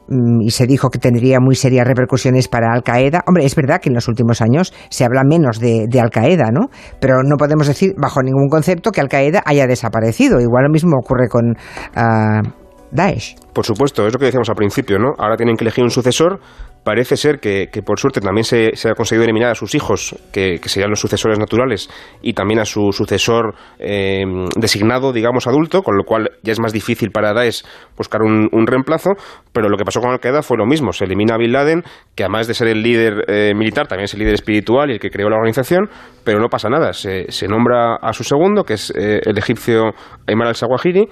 mm, 0.08 0.42
y 0.42 0.50
se 0.50 0.66
dijo 0.66 0.90
que 0.90 0.98
tendría 0.98 1.40
muy 1.40 1.54
serias 1.54 1.86
repercusiones 1.86 2.48
para 2.48 2.74
Al 2.74 2.82
Qaeda. 2.82 3.22
Hombre, 3.28 3.46
es 3.46 3.54
verdad 3.54 3.80
que 3.80 3.90
en 3.90 3.94
los 3.94 4.08
últimos 4.08 4.42
años 4.42 4.74
se 4.90 5.06
habla 5.06 5.22
menos 5.24 5.60
de, 5.60 5.86
de 5.88 6.00
Al 6.00 6.10
Qaeda, 6.10 6.50
¿no? 6.52 6.72
Pero 7.00 7.22
no 7.22 7.38
podemos 7.38 7.68
decir 7.68 7.94
bajo 7.96 8.24
ningún 8.24 8.50
concepto 8.50 8.92
que 8.92 9.02
Al 9.02 9.08
Qaeda 9.08 9.44
haya 9.46 9.68
desaparecido. 9.68 10.42
Igual 10.42 10.64
lo 10.64 10.72
mismo 10.72 10.98
ocurre 10.98 11.28
con 11.30 11.52
uh, 11.52 12.67
Daesh. 12.92 13.36
Por 13.54 13.66
supuesto, 13.66 14.06
es 14.06 14.14
lo 14.14 14.20
que 14.20 14.26
decíamos 14.26 14.50
al 14.50 14.56
principio, 14.56 15.00
¿no? 15.00 15.14
Ahora 15.18 15.36
tienen 15.36 15.56
que 15.56 15.64
elegir 15.64 15.84
un 15.84 15.90
sucesor. 15.90 16.40
Parece 16.84 17.18
ser 17.18 17.40
que, 17.40 17.68
por 17.86 18.00
suerte 18.00 18.22
también 18.22 18.46
se, 18.46 18.76
se, 18.76 18.90
ha 18.90 18.94
conseguido 18.94 19.26
eliminar 19.26 19.52
a 19.52 19.56
sus 19.56 19.76
hijos, 19.76 20.16
que, 20.32 20.60
serían 20.64 20.90
los 20.90 21.02
sucesores 21.02 21.38
naturales, 21.38 21.90
y 22.22 22.32
también 22.34 22.60
a 22.62 22.66
su 22.66 22.92
sucesor 22.94 23.56
eh, 23.78 24.24
designado, 24.56 25.12
digamos, 25.12 25.48
adulto, 25.48 25.82
con 25.82 25.98
lo 25.98 26.04
cual 26.06 26.30
ya 26.44 26.54
es 26.54 26.62
más 26.62 26.72
difícil 26.72 27.10
para 27.12 27.34
Daesh 27.34 27.64
buscar 27.98 28.22
un, 28.22 28.68
reemplazo. 28.68 29.10
Pero 29.52 29.70
lo 29.70 29.78
que 29.78 29.84
pasó 29.84 30.00
con 30.00 30.12
Al-Qaeda 30.12 30.44
fue 30.44 30.56
lo 30.56 30.66
mismo. 30.66 30.94
Se 30.94 31.06
elimina 31.06 31.36
a 31.36 31.38
Bin 31.38 31.52
Laden, 31.52 31.84
que 32.16 32.24
además 32.24 32.48
de 32.48 32.54
ser 32.54 32.68
el 32.68 32.82
líder 32.82 33.26
eh, 33.28 33.54
militar, 33.54 33.88
también 33.88 34.06
es 34.06 34.14
el 34.14 34.20
líder 34.20 34.36
espiritual 34.36 34.90
y 34.90 34.94
el 34.94 35.00
que 35.00 35.10
creó 35.10 35.30
la 35.30 35.36
organización, 35.36 35.90
pero 36.24 36.40
no 36.40 36.48
pasa 36.48 36.70
nada. 36.70 36.94
Se, 36.94 37.30
se 37.32 37.48
nombra 37.48 37.96
a 37.96 38.14
su 38.14 38.24
segundo, 38.24 38.64
que 38.64 38.76
es 38.76 38.94
eh, 38.96 39.20
el 39.26 39.38
egipcio 39.38 39.94
Ayman 40.28 40.48
al-Zawahiri, 40.48 41.08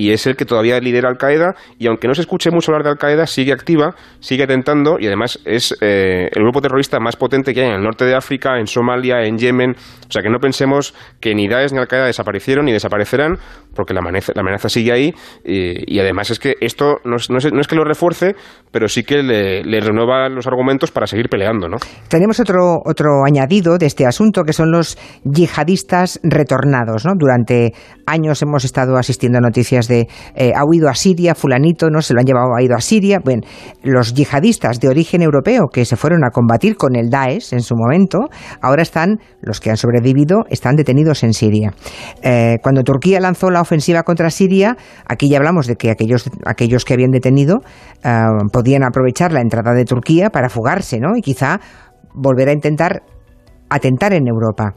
y 0.00 0.12
es 0.12 0.26
el 0.26 0.34
que 0.34 0.46
todavía 0.46 0.80
lidera 0.80 1.10
Al 1.10 1.18
Qaeda 1.18 1.54
y 1.78 1.86
aunque 1.86 2.08
no 2.08 2.14
se 2.14 2.22
escuche 2.22 2.50
mucho 2.50 2.72
hablar 2.72 2.84
de 2.84 2.90
Al 2.90 2.96
Qaeda 2.96 3.26
sigue 3.26 3.52
activa, 3.52 3.94
sigue 4.20 4.44
atentando 4.44 4.96
y 4.98 5.06
además 5.06 5.38
es 5.44 5.76
eh, 5.82 6.30
el 6.32 6.42
grupo 6.42 6.62
terrorista 6.62 6.98
más 7.00 7.16
potente 7.16 7.52
que 7.52 7.60
hay 7.60 7.68
en 7.68 7.74
el 7.74 7.82
norte 7.82 8.06
de 8.06 8.14
África, 8.14 8.58
en 8.58 8.66
Somalia, 8.66 9.22
en 9.24 9.36
Yemen, 9.36 9.72
o 9.72 10.10
sea 10.10 10.22
que 10.22 10.30
no 10.30 10.38
pensemos 10.38 10.94
que 11.20 11.34
ni 11.34 11.48
Daesh 11.48 11.72
ni 11.72 11.78
Al 11.80 11.86
Qaeda 11.86 12.06
desaparecieron 12.06 12.64
ni 12.64 12.72
desaparecerán 12.72 13.36
porque 13.74 13.92
la 13.92 14.00
amenaza, 14.00 14.32
la 14.34 14.40
amenaza 14.40 14.70
sigue 14.70 14.92
ahí 14.92 15.14
y, 15.44 15.98
además 16.00 16.30
es 16.30 16.38
que 16.38 16.54
esto 16.60 16.96
no 17.04 17.16
es, 17.16 17.28
no, 17.28 17.36
es, 17.36 17.52
no 17.52 17.60
es, 17.60 17.68
que 17.68 17.76
lo 17.76 17.84
refuerce, 17.84 18.34
pero 18.72 18.88
sí 18.88 19.02
que 19.04 19.22
le, 19.22 19.62
le, 19.62 19.80
renueva 19.80 20.28
los 20.28 20.46
argumentos 20.46 20.90
para 20.90 21.06
seguir 21.06 21.28
peleando. 21.28 21.68
¿no? 21.68 21.76
Tenemos 22.08 22.40
otro, 22.40 22.78
otro 22.84 23.24
añadido 23.26 23.76
de 23.76 23.86
este 23.86 24.06
asunto 24.06 24.44
que 24.44 24.54
son 24.54 24.70
los 24.72 24.96
yihadistas 25.24 26.20
retornados. 26.22 27.04
¿no? 27.04 27.12
Durante 27.16 27.74
años 28.06 28.40
hemos 28.42 28.64
estado 28.64 28.96
asistiendo 28.96 29.38
a 29.38 29.40
noticias 29.42 29.89
de 29.90 30.08
eh, 30.34 30.52
ha 30.56 30.64
huido 30.64 30.88
a 30.88 30.94
Siria, 30.94 31.34
fulanito, 31.34 31.90
no 31.90 32.00
se 32.00 32.14
lo 32.14 32.20
han 32.20 32.26
llevado, 32.26 32.54
ha 32.56 32.62
ido 32.62 32.74
a 32.74 32.80
Siria. 32.80 33.20
Bueno, 33.22 33.42
los 33.82 34.14
yihadistas 34.14 34.80
de 34.80 34.88
origen 34.88 35.20
europeo 35.20 35.66
que 35.70 35.84
se 35.84 35.96
fueron 35.96 36.24
a 36.24 36.30
combatir 36.30 36.76
con 36.76 36.96
el 36.96 37.10
Daesh 37.10 37.52
en 37.52 37.60
su 37.60 37.74
momento, 37.76 38.30
ahora 38.62 38.80
están, 38.80 39.18
los 39.42 39.60
que 39.60 39.70
han 39.70 39.76
sobrevivido, 39.76 40.44
están 40.48 40.76
detenidos 40.76 41.22
en 41.22 41.34
Siria. 41.34 41.74
Eh, 42.22 42.56
cuando 42.62 42.82
Turquía 42.82 43.20
lanzó 43.20 43.50
la 43.50 43.60
ofensiva 43.60 44.02
contra 44.02 44.30
Siria, 44.30 44.76
aquí 45.06 45.28
ya 45.28 45.36
hablamos 45.36 45.66
de 45.66 45.76
que 45.76 45.90
aquellos, 45.90 46.30
aquellos 46.46 46.84
que 46.84 46.94
habían 46.94 47.10
detenido 47.10 47.60
eh, 48.02 48.10
podían 48.52 48.84
aprovechar 48.84 49.32
la 49.32 49.40
entrada 49.40 49.74
de 49.74 49.84
Turquía 49.84 50.30
para 50.30 50.48
fugarse, 50.48 50.98
¿no? 51.00 51.16
Y 51.16 51.20
quizá 51.20 51.60
volver 52.14 52.48
a 52.48 52.52
intentar 52.52 53.02
atentar 53.70 54.12
en 54.12 54.26
Europa. 54.26 54.74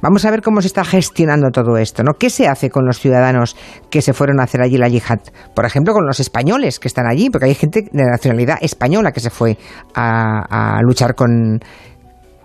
Vamos 0.00 0.24
a 0.24 0.30
ver 0.30 0.42
cómo 0.42 0.60
se 0.60 0.68
está 0.68 0.84
gestionando 0.84 1.50
todo 1.50 1.76
esto, 1.78 2.02
¿no? 2.02 2.12
¿Qué 2.18 2.30
se 2.30 2.46
hace 2.46 2.70
con 2.70 2.84
los 2.86 2.98
ciudadanos 3.00 3.56
que 3.90 4.02
se 4.02 4.12
fueron 4.12 4.40
a 4.40 4.44
hacer 4.44 4.60
allí 4.60 4.76
la 4.76 4.88
yihad? 4.88 5.20
Por 5.54 5.64
ejemplo, 5.64 5.92
con 5.94 6.06
los 6.06 6.20
españoles 6.20 6.78
que 6.78 6.88
están 6.88 7.06
allí, 7.06 7.30
porque 7.30 7.46
hay 7.46 7.54
gente 7.54 7.88
de 7.90 8.04
nacionalidad 8.04 8.58
española 8.60 9.12
que 9.12 9.20
se 9.20 9.30
fue 9.30 9.56
a, 9.94 10.76
a 10.76 10.82
luchar 10.82 11.14
con 11.14 11.60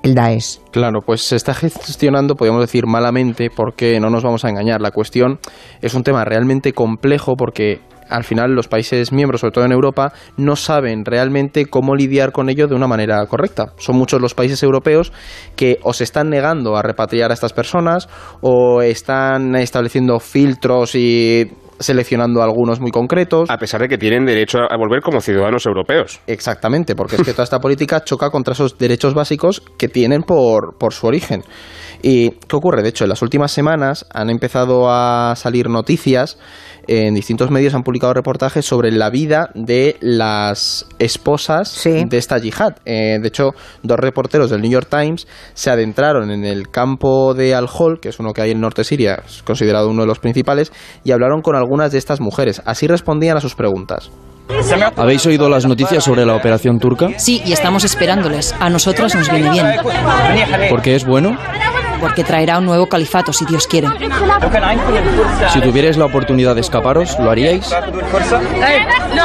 el 0.01 0.15
Daesh. 0.15 0.59
Claro, 0.71 1.01
pues 1.05 1.21
se 1.21 1.35
está 1.35 1.53
gestionando, 1.53 2.35
podríamos 2.35 2.61
decir, 2.61 2.85
malamente, 2.87 3.49
porque 3.53 3.99
no 3.99 4.09
nos 4.09 4.23
vamos 4.23 4.45
a 4.45 4.49
engañar. 4.49 4.81
La 4.81 4.91
cuestión 4.91 5.39
es 5.81 5.93
un 5.93 6.03
tema 6.03 6.23
realmente 6.23 6.73
complejo 6.73 7.35
porque 7.35 7.81
al 8.09 8.23
final 8.23 8.51
los 8.51 8.67
países 8.67 9.11
miembros, 9.11 9.41
sobre 9.41 9.53
todo 9.53 9.65
en 9.65 9.71
Europa, 9.71 10.13
no 10.37 10.55
saben 10.55 11.05
realmente 11.05 11.65
cómo 11.65 11.95
lidiar 11.95 12.31
con 12.31 12.49
ello 12.49 12.67
de 12.67 12.75
una 12.75 12.87
manera 12.87 13.25
correcta. 13.27 13.73
Son 13.77 13.95
muchos 13.95 14.21
los 14.21 14.33
países 14.33 14.61
europeos 14.63 15.11
que 15.55 15.79
o 15.83 15.93
se 15.93 16.03
están 16.03 16.29
negando 16.29 16.75
a 16.75 16.81
repatriar 16.81 17.31
a 17.31 17.33
estas 17.33 17.53
personas 17.53 18.09
o 18.41 18.81
están 18.81 19.55
estableciendo 19.55 20.19
filtros 20.19 20.95
y 20.95 21.49
seleccionando 21.79 22.43
algunos 22.43 22.79
muy 22.79 22.91
concretos. 22.91 23.49
A 23.49 23.57
pesar 23.57 23.81
de 23.81 23.87
que 23.87 23.97
tienen 23.97 24.25
derecho 24.25 24.59
a 24.69 24.77
volver 24.77 25.01
como 25.01 25.21
ciudadanos 25.21 25.65
europeos. 25.65 26.19
Exactamente, 26.27 26.95
porque 26.95 27.15
es 27.15 27.23
que 27.23 27.31
toda 27.31 27.45
esta 27.45 27.59
política 27.59 28.03
choca 28.03 28.29
contra 28.29 28.53
esos 28.53 28.77
derechos 28.77 29.13
básicos 29.13 29.61
que 29.77 29.87
tienen 29.87 30.23
por, 30.23 30.77
por 30.77 30.93
su 30.93 31.07
origen. 31.07 31.43
¿Y 32.01 32.31
qué 32.31 32.55
ocurre? 32.55 32.81
De 32.81 32.89
hecho, 32.89 33.05
en 33.05 33.09
las 33.09 33.21
últimas 33.21 33.51
semanas 33.51 34.05
han 34.13 34.29
empezado 34.29 34.89
a 34.89 35.33
salir 35.35 35.69
noticias 35.69 36.37
en 36.91 37.13
distintos 37.13 37.51
medios 37.51 37.75
han 37.75 37.83
publicado 37.83 38.15
reportajes 38.15 38.65
sobre 38.65 38.91
la 38.91 39.11
vida 39.11 39.51
de 39.53 39.95
las 40.01 40.87
esposas 40.97 41.83
de 41.83 42.17
esta 42.17 42.39
yihad. 42.39 42.77
Eh, 42.83 43.19
de 43.21 43.27
hecho, 43.27 43.51
dos 43.83 43.99
reporteros 43.99 44.49
del 44.49 44.61
New 44.61 44.71
York 44.71 44.87
Times 44.89 45.27
se 45.53 45.69
adentraron 45.69 46.31
en 46.31 46.43
el 46.45 46.69
campo 46.69 47.35
de 47.35 47.53
Al-Hol, 47.53 47.99
que 48.01 48.09
es 48.09 48.19
uno 48.19 48.33
que 48.33 48.41
hay 48.41 48.49
en 48.49 48.57
el 48.57 48.61
norte 48.61 48.81
de 48.81 48.85
Siria, 48.85 49.21
es 49.23 49.43
considerado 49.43 49.87
uno 49.87 50.01
de 50.01 50.07
los 50.07 50.17
principales, 50.17 50.71
y 51.03 51.11
hablaron 51.11 51.41
con 51.41 51.55
algunas 51.55 51.91
de 51.91 51.99
estas 51.99 52.21
mujeres. 52.21 52.59
Así 52.65 52.87
respondían 52.87 53.37
a 53.37 53.41
sus 53.41 53.53
preguntas. 53.53 54.09
¿Habéis 54.95 55.23
oído 55.27 55.47
las 55.47 55.67
noticias 55.67 56.03
sobre 56.03 56.25
la 56.25 56.35
operación 56.35 56.79
turca? 56.79 57.09
Sí, 57.19 57.39
y 57.45 57.51
estamos 57.51 57.83
esperándoles. 57.83 58.55
A 58.59 58.67
nosotras 58.71 59.13
nos 59.13 59.29
viene 59.29 59.51
bien. 59.51 59.67
¿Por 60.71 60.81
qué 60.81 60.95
es 60.95 61.05
bueno? 61.05 61.37
Porque 61.99 62.23
traerá 62.23 62.59
un 62.59 62.65
nuevo 62.65 62.87
califato, 62.87 63.33
si 63.33 63.45
Dios 63.45 63.67
quiere. 63.67 63.87
Si 65.53 65.61
tuvierais 65.61 65.97
la 65.97 66.05
oportunidad 66.05 66.55
de 66.55 66.61
escaparos, 66.61 67.17
¿lo 67.19 67.29
haríais? 67.29 67.73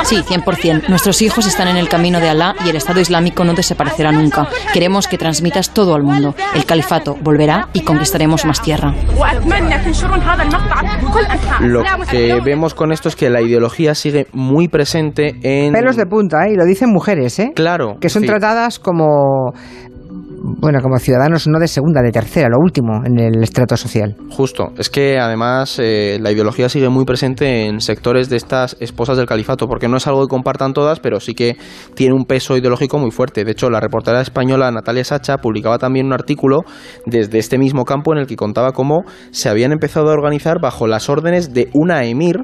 Sí, 0.05 0.17
100%. 0.17 0.89
Nuestros 0.89 1.23
hijos 1.23 1.47
están 1.47 1.69
en 1.69 1.77
el 1.77 1.89
camino 1.89 2.21
de 2.21 2.29
Alá 2.29 2.55
y 2.65 2.71
el 2.71 2.77
Estado 2.77 3.01
Islámico 3.01 3.45
no 3.45 3.55
desaparecerá 3.55 4.13
nunca. 4.13 4.49
Queremos 4.73 5.09
que 5.09 5.19
transmitas 5.19 5.71
todo 5.73 5.95
al 5.95 6.03
mundo. 6.03 6.35
El 6.55 6.65
califato 6.65 7.17
volverá 7.21 7.69
y 7.73 7.83
conquistaremos 7.83 8.45
más 8.45 8.61
tierra. 8.63 8.95
Lo 11.61 11.83
que 12.11 12.41
vemos 12.45 12.75
con 12.75 12.93
esto 12.93 13.09
es 13.09 13.17
que 13.17 13.31
la 13.31 13.41
ideología 13.41 13.95
sigue 13.95 14.27
muy 14.33 14.69
presente 14.69 15.37
en... 15.43 15.73
Pelos 15.73 15.97
de 15.97 16.07
punta, 16.07 16.47
¿eh? 16.47 16.53
Y 16.53 16.57
lo 16.57 16.65
dicen 16.65 16.91
mujeres, 16.91 17.39
¿eh? 17.39 17.53
Claro. 17.55 17.97
Que 18.01 18.09
son 18.09 18.25
tratadas 18.25 18.79
como 18.79 19.53
bueno, 20.47 20.81
como 20.83 20.99
ciudadanos 20.99 21.47
no 21.47 21.59
de 21.59 21.69
segunda, 21.69 22.03
de 22.03 22.13
tercera, 22.13 22.49
lo 22.51 22.59
último 22.59 23.03
en 23.05 23.19
el 23.19 23.43
estrato 23.43 23.79
social. 23.79 24.15
Justo, 24.29 24.73
es 24.77 24.91
que 24.91 25.19
además 25.19 25.79
eh, 25.79 26.19
la 26.21 26.31
ideología 26.33 26.69
sigue 26.69 26.91
muy 26.91 27.07
presente 27.07 27.65
en 27.65 27.81
sectores 27.81 28.29
de 28.29 28.37
estas 28.37 28.77
esposas 28.79 29.17
del 29.17 29.27
califato, 29.27 29.67
porque 29.67 29.89
no 29.89 29.97
es 29.97 30.07
algo 30.07 30.21
que 30.23 30.29
compartan 30.29 30.75
todas, 30.75 31.01
pero 31.01 31.19
sí 31.19 31.35
que 31.35 31.57
tiene 31.95 32.15
un 32.15 32.27
peso 32.27 32.59
ideológico 32.59 32.99
muy 32.99 33.11
fuerte. 33.11 33.45
De 33.45 33.53
hecho, 33.53 33.71
la 33.71 33.81
reportera 33.81 34.21
española 34.21 34.71
Natalia 34.71 35.05
Sacha 35.05 35.39
publicaba 35.39 35.79
también 35.79 36.07
un 36.07 36.13
artículo 36.13 36.65
desde 37.07 37.39
este 37.39 37.57
mismo 37.57 37.87
campo 37.87 38.13
en 38.13 38.19
el 38.19 38.27
que 38.27 38.37
contaba 38.37 38.73
cómo 38.73 39.05
se 39.31 39.49
habían 39.49 39.73
empezado 39.73 40.11
a 40.11 40.13
organizar 40.13 40.61
bajo 40.61 40.87
las 40.87 41.09
órdenes 41.09 41.55
de 41.55 41.71
una 41.73 42.05
emir 42.05 42.37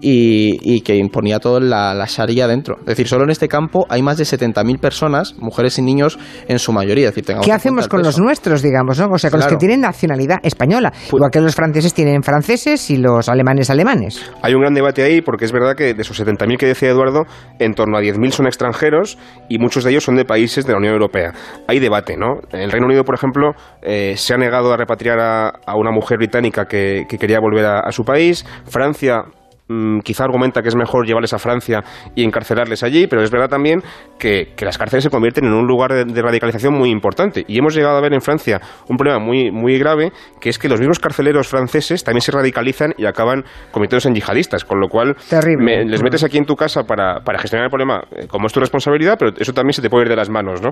y, 0.00 0.80
que 0.80 0.96
imponía 0.96 1.38
toda 1.38 1.60
la, 1.60 1.94
la 1.94 2.06
sharia 2.06 2.48
dentro. 2.48 2.76
Es 2.80 2.86
decir, 2.86 3.06
solo 3.06 3.24
en 3.24 3.30
este 3.30 3.48
campo 3.48 3.86
hay 3.88 4.02
más 4.02 4.18
de 4.18 4.24
70.000 4.24 4.80
personas, 4.80 5.36
mujeres 5.38 5.78
y 5.78 5.82
niños 5.82 6.18
en 6.48 6.58
su 6.58 6.72
mayoría. 6.72 7.08
Es 7.08 7.14
decir, 7.14 7.35
¿Qué 7.42 7.52
hacemos 7.52 7.88
con 7.88 8.02
los 8.02 8.18
nuestros, 8.18 8.62
digamos, 8.62 8.98
¿no? 8.98 9.08
O 9.10 9.18
sea, 9.18 9.30
con 9.30 9.40
los 9.40 9.48
que 9.48 9.56
tienen 9.56 9.80
nacionalidad 9.80 10.38
española, 10.42 10.90
pues 10.90 11.14
igual 11.14 11.30
que 11.30 11.40
los 11.40 11.54
franceses 11.54 11.94
tienen 11.94 12.22
franceses 12.22 12.90
y 12.90 12.96
los 12.96 13.28
alemanes 13.28 13.70
alemanes. 13.70 14.30
Hay 14.42 14.54
un 14.54 14.60
gran 14.60 14.74
debate 14.74 15.02
ahí 15.02 15.20
porque 15.20 15.44
es 15.44 15.52
verdad 15.52 15.74
que 15.74 15.94
de 15.94 16.02
esos 16.02 16.20
70.000 16.20 16.58
que 16.58 16.66
decía 16.66 16.90
Eduardo, 16.90 17.24
en 17.58 17.74
torno 17.74 17.96
a 17.96 18.00
10.000 18.00 18.30
son 18.30 18.46
extranjeros 18.46 19.18
y 19.48 19.58
muchos 19.58 19.84
de 19.84 19.90
ellos 19.90 20.04
son 20.04 20.16
de 20.16 20.24
países 20.24 20.66
de 20.66 20.72
la 20.72 20.78
Unión 20.78 20.94
Europea. 20.94 21.32
Hay 21.68 21.78
debate, 21.78 22.16
¿no? 22.16 22.40
El 22.52 22.70
Reino 22.70 22.86
Unido, 22.86 23.04
por 23.04 23.14
ejemplo, 23.14 23.52
eh, 23.82 24.14
se 24.16 24.34
ha 24.34 24.36
negado 24.36 24.72
a 24.72 24.76
repatriar 24.76 25.18
a, 25.20 25.76
una 25.76 25.90
mujer 25.90 26.18
británica 26.18 26.64
que, 26.66 27.06
quería 27.08 27.38
volver 27.40 27.66
a 27.66 27.90
su 27.92 28.04
país. 28.04 28.44
Francia 28.66 29.24
Mm, 29.68 29.98
quizá 30.00 30.22
argumenta 30.22 30.62
que 30.62 30.68
es 30.68 30.76
mejor 30.76 31.06
llevarles 31.06 31.32
a 31.32 31.40
Francia 31.40 31.82
y 32.14 32.22
encarcelarles 32.22 32.84
allí, 32.84 33.08
pero 33.08 33.22
es 33.22 33.32
verdad 33.32 33.48
también 33.48 33.82
que, 34.16 34.54
las 34.60 34.78
cárceles 34.78 35.02
se 35.02 35.10
convierten 35.10 35.44
en 35.44 35.52
un 35.52 35.66
lugar 35.66 35.92
de, 35.92 36.22
radicalización 36.22 36.72
muy 36.72 36.90
importante. 36.90 37.44
Y 37.48 37.58
hemos 37.58 37.74
llegado 37.74 37.96
a 37.96 38.00
ver 38.00 38.12
en 38.14 38.20
Francia 38.20 38.60
un 38.88 38.96
problema 38.96 39.18
muy, 39.18 39.50
muy 39.50 39.76
grave, 39.78 40.12
que 40.40 40.50
es 40.50 40.58
que 40.58 40.68
los 40.68 40.78
mismos 40.78 41.00
carceleros 41.00 41.48
franceses 41.48 42.04
también 42.04 42.20
se 42.20 42.30
radicalizan 42.30 42.94
y 42.96 43.06
acaban 43.06 43.44
convirtiéndose 43.72 44.08
en 44.08 44.14
yihadistas, 44.14 44.64
con 44.64 44.80
lo 44.80 44.88
cual 44.88 45.16
les 45.30 46.02
metes 46.02 46.22
aquí 46.22 46.38
en 46.38 46.46
tu 46.46 46.54
casa 46.54 46.84
para, 46.84 47.20
gestionar 47.38 47.64
el 47.64 47.70
problema 47.70 48.02
eh, 48.12 48.28
como 48.28 48.46
es 48.46 48.52
tu 48.52 48.60
responsabilidad, 48.60 49.16
pero 49.18 49.32
eso 49.36 49.52
también 49.52 49.72
se 49.72 49.82
te 49.82 49.90
puede 49.90 50.04
ir 50.04 50.10
de 50.10 50.16
las 50.16 50.30
manos, 50.30 50.62
¿no? 50.62 50.70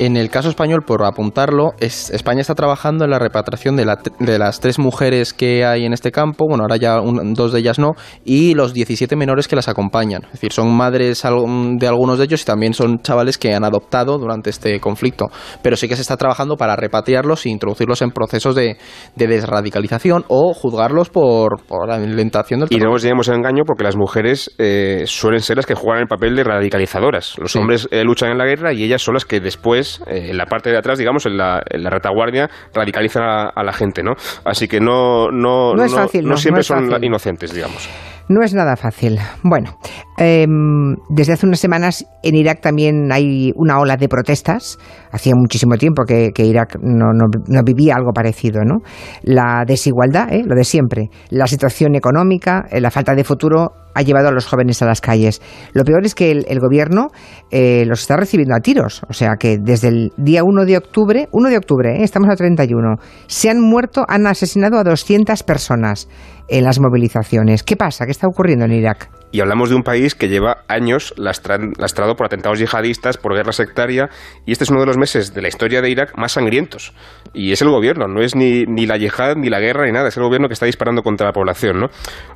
En 0.00 0.16
el 0.16 0.30
caso 0.30 0.48
español, 0.48 0.82
por 0.84 1.04
apuntarlo, 1.04 1.72
España 1.78 2.40
está 2.40 2.54
trabajando 2.54 3.04
en 3.04 3.10
la 3.10 3.18
repatriación 3.20 3.76
de, 3.76 3.86
de, 4.18 4.38
las 4.38 4.60
tres 4.60 4.78
mujeres 4.78 5.32
que 5.32 5.64
hay 5.64 5.84
en 5.84 5.92
este 5.92 6.10
campo, 6.10 6.46
bueno, 6.48 6.64
ahora 6.64 6.76
ya 6.76 6.96
dos 7.00 7.52
de 7.52 7.60
ellas 7.60 7.78
no, 7.78 7.92
y 8.24 8.31
los 8.54 8.72
17 8.72 9.16
menores 9.16 9.48
que 9.48 9.56
las 9.56 9.68
acompañan. 9.68 10.22
Es 10.24 10.32
decir, 10.32 10.52
son 10.52 10.74
madres 10.74 11.22
de 11.22 11.86
algunos 11.86 12.18
de 12.18 12.24
ellos 12.24 12.42
y 12.42 12.44
también 12.44 12.72
son 12.74 13.00
chavales 13.00 13.38
que 13.38 13.54
han 13.54 13.64
adoptado 13.64 14.18
durante 14.18 14.50
este 14.50 14.80
conflicto. 14.80 15.26
Pero 15.62 15.76
sí 15.76 15.88
que 15.88 15.96
se 15.96 16.02
está 16.02 16.16
trabajando 16.16 16.56
para 16.56 16.76
repatriarlos 16.76 17.46
e 17.46 17.50
introducirlos 17.50 18.02
en 18.02 18.10
procesos 18.10 18.54
de, 18.54 18.76
desradicalización 19.16 20.24
o 20.28 20.54
juzgarlos 20.54 21.10
por, 21.10 21.60
la 21.86 21.96
alentación 21.96 22.60
del 22.60 22.68
Y 22.70 22.78
no 22.78 22.90
nos 22.90 23.02
llevemos 23.02 23.28
a 23.28 23.34
engaño 23.34 23.64
porque 23.66 23.84
las 23.84 23.96
mujeres 23.96 24.54
eh, 24.58 25.04
suelen 25.06 25.40
ser 25.40 25.56
las 25.56 25.66
que 25.66 25.74
juegan 25.74 26.02
el 26.02 26.08
papel 26.08 26.34
de 26.36 26.44
radicalizadoras. 26.44 27.36
Los 27.38 27.54
hombres 27.56 27.88
eh, 27.90 28.04
luchan 28.04 28.30
en 28.30 28.38
la 28.38 28.44
guerra 28.44 28.72
y 28.72 28.84
ellas 28.84 29.02
son 29.02 29.14
las 29.14 29.24
que 29.24 29.40
después, 29.40 30.02
eh, 30.06 30.28
en 30.30 30.36
la 30.36 30.46
parte 30.46 30.70
de 30.70 30.78
atrás, 30.78 30.98
digamos, 30.98 31.26
en 31.26 31.36
la, 31.36 31.60
retaguardia, 31.60 32.48
radicalizan 32.72 33.22
a, 33.54 33.62
la 33.62 33.72
gente, 33.72 34.02
¿no? 34.02 34.12
Así 34.44 34.68
que 34.68 34.80
no, 34.80 35.30
no, 35.30 35.74
no, 35.74 35.84
es 35.84 35.94
fácil, 35.94 36.26
no 36.26 36.36
siempre 36.36 36.62
son 36.62 36.88
inocentes, 37.02 37.52
digamos. 37.52 37.88
No 38.32 38.42
es 38.42 38.54
nada 38.54 38.76
fácil. 38.76 39.18
Bueno, 39.42 39.76
em, 40.16 40.96
desde 41.10 41.34
hace 41.34 41.46
unas 41.46 41.60
semanas 41.60 42.06
en 42.22 42.34
Irak 42.34 42.62
también 42.62 43.12
hay 43.12 43.52
una 43.56 43.78
ola 43.78 43.98
de 43.98 44.08
protestas. 44.08 44.78
Hacía 45.10 45.34
muchísimo 45.36 45.76
tiempo 45.76 46.04
que, 46.06 46.32
Irak 46.38 46.78
no, 46.80 47.26
vivía 47.62 47.94
algo 47.94 48.12
parecido, 48.14 48.62
¿no? 48.64 48.78
La 49.22 49.64
desigualdad, 49.66 50.32
¿eh? 50.32 50.44
lo 50.46 50.54
de 50.54 50.64
siempre, 50.64 51.10
la 51.28 51.46
situación 51.46 51.94
económica, 51.94 52.64
eh, 52.70 52.80
la 52.80 52.90
falta 52.90 53.14
de 53.14 53.22
futuro 53.22 53.81
ha 53.94 54.02
llevado 54.02 54.28
a 54.28 54.32
los 54.32 54.46
jóvenes 54.46 54.82
a 54.82 54.86
las 54.86 55.00
calles. 55.00 55.40
Lo 55.72 55.84
peor 55.84 56.04
es 56.04 56.14
que 56.14 56.30
el, 56.30 56.60
gobierno 56.60 57.08
eh, 57.50 57.84
los 57.86 58.00
está 58.00 58.16
recibiendo 58.16 58.54
a 58.54 58.60
tiros. 58.60 59.02
O 59.08 59.12
sea 59.12 59.36
que 59.38 59.58
desde 59.58 59.88
el 59.88 60.12
día 60.16 60.44
1 60.44 60.64
de 60.64 60.76
octubre, 60.76 61.28
1 61.32 61.48
de 61.48 61.56
octubre, 61.56 62.00
¿eh? 62.00 62.04
estamos 62.04 62.30
a 62.30 62.36
31, 62.36 62.96
se 63.26 63.50
han 63.50 63.60
muerto, 63.60 64.04
han 64.08 64.26
asesinado 64.26 64.78
a 64.78 64.84
200 64.84 65.42
personas 65.42 66.08
en 66.48 66.64
las 66.64 66.80
movilizaciones. 66.80 67.62
¿Qué 67.62 67.76
pasa? 67.76 68.04
¿Qué 68.04 68.12
está 68.12 68.26
ocurriendo 68.26 68.64
en 68.64 68.72
Irak? 68.72 69.21
Y 69.32 69.40
hablamos 69.40 69.70
de 69.70 69.76
un 69.76 69.82
país 69.82 70.14
que 70.14 70.28
lleva 70.28 70.58
años 70.68 71.14
lastrado 71.16 72.14
por 72.16 72.26
atentados 72.26 72.58
yihadistas, 72.58 73.16
por 73.16 73.34
guerra 73.34 73.52
sectaria, 73.52 74.10
y 74.44 74.52
este 74.52 74.64
es 74.64 74.70
uno 74.70 74.80
de 74.80 74.86
los 74.86 74.98
meses 74.98 75.32
de 75.32 75.40
la 75.40 75.48
historia 75.48 75.80
de 75.80 75.88
Irak 75.88 76.12
más 76.18 76.32
sangrientos. 76.32 76.92
Y 77.32 77.52
es 77.52 77.62
el 77.62 77.70
gobierno, 77.70 78.06
no 78.08 78.20
es 78.20 78.36
ni, 78.36 78.64
ni 78.66 78.84
la 78.84 78.98
yihad, 78.98 79.36
ni 79.36 79.48
la 79.48 79.58
guerra, 79.58 79.86
ni 79.86 79.92
nada, 79.92 80.08
es 80.08 80.16
el 80.18 80.22
gobierno 80.22 80.48
que 80.48 80.54
está 80.54 80.66
disparando 80.66 81.02
contra 81.02 81.28
la 81.28 81.32
población, 81.32 81.80
¿no? 81.80 81.86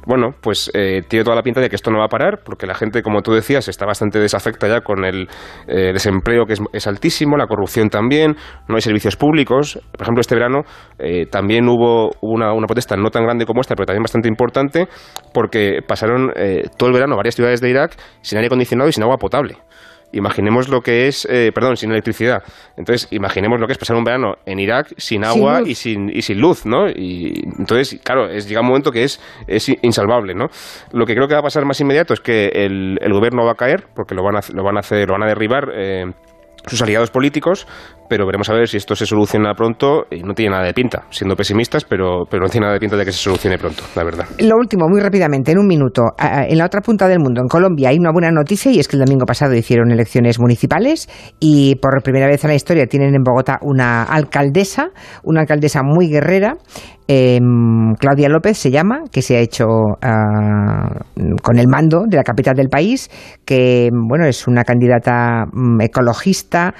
Bueno, 0.07 0.31
pues 0.41 0.71
eh, 0.73 1.03
tiene 1.07 1.23
toda 1.23 1.37
la 1.37 1.43
pinta 1.43 1.61
de 1.61 1.69
que 1.69 1.77
esto 1.77 1.91
no 1.91 1.99
va 1.99 2.07
a 2.07 2.09
parar, 2.09 2.41
porque 2.43 2.67
la 2.67 2.75
gente, 2.75 3.03
como 3.03 3.21
tú 3.21 3.33
decías, 3.33 3.69
está 3.69 3.85
bastante 3.85 4.19
desafecta 4.19 4.67
ya 4.67 4.81
con 4.81 5.05
el 5.05 5.29
eh, 5.69 5.93
desempleo 5.93 6.47
que 6.47 6.55
es, 6.73 6.87
altísimo, 6.87 7.37
la 7.37 7.47
corrupción 7.47 7.91
también, 7.91 8.37
no 8.69 8.77
hay 8.77 8.81
servicios 8.81 9.17
públicos. 9.17 9.79
Por 9.93 10.03
ejemplo, 10.03 10.23
este 10.23 10.35
verano 10.35 10.63
eh, 10.99 11.27
también 11.27 11.69
hubo 11.69 12.11
una, 12.23 12.55
una, 12.55 12.67
protesta 12.67 12.97
no 12.97 13.11
tan 13.11 13.25
grande 13.25 13.45
como 13.45 13.61
esta, 13.61 13.75
pero 13.75 13.85
también 13.85 14.03
bastante 14.03 14.29
importante, 14.29 14.89
porque 15.35 15.81
pasaron 15.87 16.33
el 16.89 16.95
verano 16.95 17.17
varias 17.17 17.35
ciudades 17.35 17.61
de 17.61 17.71
Irak 17.71 17.97
sin 18.23 18.39
aire 18.39 18.47
acondicionado 18.47 18.89
y 18.89 18.93
sin 18.93 19.03
agua 19.03 19.17
potable. 19.17 19.59
Imaginemos 20.13 20.69
lo 20.69 20.83
que 20.83 21.09
es, 21.09 21.27
eh, 21.29 21.51
perdón, 21.53 21.77
sin 21.77 21.91
electricidad. 21.91 22.43
Entonces, 22.77 23.09
imaginemos 23.11 23.61
lo 23.61 23.67
que 23.67 23.73
es 23.73 23.79
pasar 23.79 23.97
un 23.97 24.05
verano 24.05 24.37
en 24.47 24.61
Irak 24.61 24.95
sin 24.97 25.25
agua 25.25 25.63
y, 25.67 25.75
sin, 25.75 26.09
y 26.09 26.23
sin 26.23 26.41
luz, 26.41 26.65
¿no? 26.65 26.89
Y 26.89 27.43
entonces, 27.59 28.01
claro, 28.05 28.29
es, 28.29 28.49
llega 28.49 28.61
un 28.61 28.69
momento 28.69 28.93
que 28.93 29.03
es, 29.03 29.21
es 29.49 29.69
insalvable, 29.83 30.35
¿no? 30.35 30.47
Lo 30.93 31.07
que 31.07 31.15
creo 31.15 31.27
que 31.27 31.35
va 31.35 31.41
a 31.41 31.43
pasar 31.43 31.65
más 31.65 31.81
inmediato 31.81 32.15
es 32.15 32.21
que 32.21 32.47
el, 32.55 32.99
el 33.01 33.13
gobierno 33.13 33.45
va 33.45 33.53
a 33.53 33.57
caer, 33.57 33.85
porque 33.95 34.15
lo 34.15 34.23
van 34.23 34.37
a, 34.37 34.41
lo 34.55 34.63
van 34.63 34.77
a 34.77 34.81
hacer, 34.81 35.09
lo 35.09 35.15
van 35.15 35.25
a 35.25 35.27
derribar. 35.27 35.73
Eh, 35.75 36.05
sus 36.67 36.83
aliados 36.83 37.11
políticos, 37.11 37.67
pero 38.09 38.27
veremos 38.27 38.49
a 38.51 38.55
ver 38.55 38.69
si 38.69 38.77
esto 38.77 38.95
se 38.95 39.07
soluciona 39.07 39.55
pronto 39.55 40.07
y 40.11 40.23
no 40.23 40.35
tiene 40.35 40.53
nada 40.53 40.65
de 40.65 40.75
pinta, 40.75 41.05
siendo 41.11 41.37
pesimistas, 41.37 41.85
pero, 41.85 42.25
pero 42.31 42.45
no 42.45 42.49
tiene 42.49 42.65
nada 42.65 42.75
de 42.75 42.81
pinta 42.81 42.97
de 42.97 43.05
que 43.05 43.13
se 43.13 43.19
solucione 43.19 43.59
pronto, 43.59 43.83
la 43.95 44.05
verdad. 44.05 44.27
Lo 44.39 44.57
último, 44.57 44.87
muy 44.89 45.01
rápidamente, 45.01 45.53
en 45.53 45.59
un 45.59 45.67
minuto, 45.67 46.03
en 46.19 46.59
la 46.59 46.67
otra 46.67 46.81
punta 46.81 47.09
del 47.09 47.21
mundo, 47.21 47.41
en 47.41 47.49
Colombia, 47.49 47.91
hay 47.91 47.99
una 47.99 48.13
buena 48.13 48.31
noticia 48.31 48.71
y 48.71 48.79
es 48.79 48.89
que 48.89 48.97
el 48.97 49.05
domingo 49.05 49.27
pasado 49.27 49.55
hicieron 49.55 49.91
elecciones 49.91 50.39
municipales 50.39 51.09
y 51.41 51.77
por 51.77 52.03
primera 52.03 52.27
vez 52.27 52.45
en 52.45 52.51
la 52.51 52.57
historia 52.57 52.87
tienen 52.87 53.15
en 53.15 53.23
Bogotá 53.23 53.59
una 53.63 54.03
alcaldesa, 54.05 54.91
una 55.23 55.41
alcaldesa 55.41 55.83
muy 55.83 56.09
guerrera 56.09 56.57
Em, 57.09 57.95
Claudia 57.95 58.29
López 58.29 58.59
se 58.59 58.73
llama, 58.73 59.05
que 59.13 59.23
se 59.23 59.37
ha 59.37 59.41
hecho 59.41 59.67
ah, 60.03 60.89
con 61.41 61.59
el 61.59 61.69
mando 61.69 62.03
de 62.09 62.17
la 62.17 62.25
capital 62.25 62.55
del 62.57 62.69
país, 62.69 63.09
que 63.45 63.91
bueno 63.93 64.27
es 64.27 64.49
una 64.49 64.65
candidata 64.65 65.45
mm, 65.53 65.83
ecologista, 65.83 66.75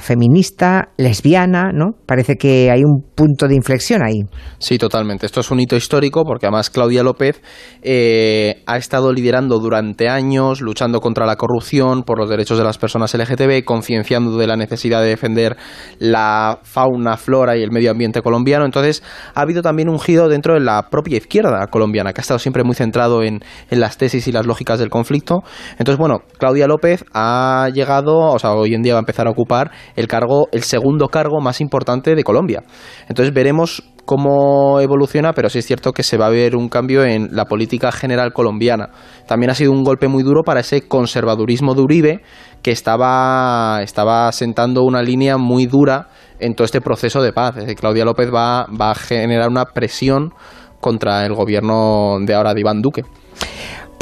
feminista, 0.00 0.90
lesbiana, 0.96 1.72
¿no? 1.72 1.92
Parece 2.06 2.36
que 2.36 2.70
hay 2.70 2.84
un 2.84 3.02
punto 3.14 3.48
de 3.48 3.54
inflexión 3.54 4.02
ahí. 4.04 4.22
Sí, 4.58 4.78
totalmente. 4.78 5.26
Esto 5.26 5.40
es 5.40 5.50
un 5.50 5.60
hito 5.60 5.76
histórico 5.76 6.24
porque 6.24 6.46
además 6.46 6.70
Claudia 6.70 7.02
López 7.02 7.40
eh, 7.82 8.62
ha 8.66 8.76
estado 8.76 9.12
liderando 9.12 9.58
durante 9.58 10.08
años, 10.08 10.60
luchando 10.60 11.00
contra 11.00 11.26
la 11.26 11.36
corrupción, 11.36 12.02
por 12.02 12.18
los 12.18 12.28
derechos 12.28 12.58
de 12.58 12.64
las 12.64 12.78
personas 12.78 13.14
LGTB, 13.14 13.64
concienciando 13.64 14.36
de 14.36 14.46
la 14.46 14.56
necesidad 14.56 15.00
de 15.02 15.08
defender 15.08 15.56
la 15.98 16.60
fauna, 16.62 17.16
flora 17.16 17.56
y 17.56 17.62
el 17.62 17.70
medio 17.70 17.90
ambiente 17.90 18.22
colombiano. 18.22 18.64
Entonces, 18.64 19.02
ha 19.34 19.40
habido 19.40 19.62
también 19.62 19.88
un 19.88 19.98
giro 19.98 20.28
dentro 20.28 20.54
de 20.54 20.60
la 20.60 20.88
propia 20.90 21.16
izquierda 21.16 21.66
colombiana, 21.68 22.12
que 22.12 22.20
ha 22.20 22.22
estado 22.22 22.38
siempre 22.38 22.64
muy 22.64 22.74
centrado 22.74 23.22
en, 23.22 23.40
en 23.70 23.80
las 23.80 23.96
tesis 23.96 24.28
y 24.28 24.32
las 24.32 24.46
lógicas 24.46 24.78
del 24.78 24.90
conflicto. 24.90 25.42
Entonces, 25.78 25.98
bueno, 25.98 26.22
Claudia 26.38 26.66
López 26.66 27.04
ha 27.14 27.68
llegado, 27.72 28.18
o 28.18 28.38
sea, 28.38 28.52
hoy 28.52 28.74
en 28.74 28.82
día 28.82 28.94
va 28.94 28.98
a 28.98 29.02
empezar 29.02 29.26
a 29.26 29.30
ocupar 29.30 29.61
el 29.96 30.08
cargo, 30.08 30.48
el 30.52 30.62
segundo 30.62 31.08
cargo 31.08 31.40
más 31.40 31.60
importante 31.60 32.14
de 32.14 32.24
Colombia. 32.24 32.62
Entonces 33.08 33.32
veremos 33.32 33.82
cómo 34.04 34.80
evoluciona, 34.80 35.32
pero 35.32 35.48
sí 35.48 35.60
es 35.60 35.66
cierto 35.66 35.92
que 35.92 36.02
se 36.02 36.16
va 36.16 36.26
a 36.26 36.30
ver 36.30 36.56
un 36.56 36.68
cambio 36.68 37.04
en 37.04 37.28
la 37.32 37.44
política 37.44 37.92
general 37.92 38.32
colombiana. 38.32 38.90
También 39.26 39.50
ha 39.50 39.54
sido 39.54 39.72
un 39.72 39.84
golpe 39.84 40.08
muy 40.08 40.22
duro 40.22 40.42
para 40.42 40.60
ese 40.60 40.88
conservadurismo 40.88 41.74
de 41.74 41.82
Uribe, 41.82 42.22
que 42.62 42.72
estaba, 42.72 43.80
estaba 43.82 44.30
sentando 44.32 44.82
una 44.82 45.02
línea 45.02 45.36
muy 45.36 45.66
dura 45.66 46.08
en 46.40 46.54
todo 46.54 46.64
este 46.64 46.80
proceso 46.80 47.22
de 47.22 47.32
paz. 47.32 47.54
Claudia 47.78 48.04
López 48.04 48.30
va, 48.32 48.66
va 48.68 48.90
a 48.90 48.94
generar 48.94 49.48
una 49.48 49.66
presión 49.66 50.32
contra 50.80 51.24
el 51.24 51.34
gobierno 51.34 52.18
de 52.20 52.34
ahora 52.34 52.54
de 52.54 52.60
Iván 52.60 52.82
Duque. 52.82 53.02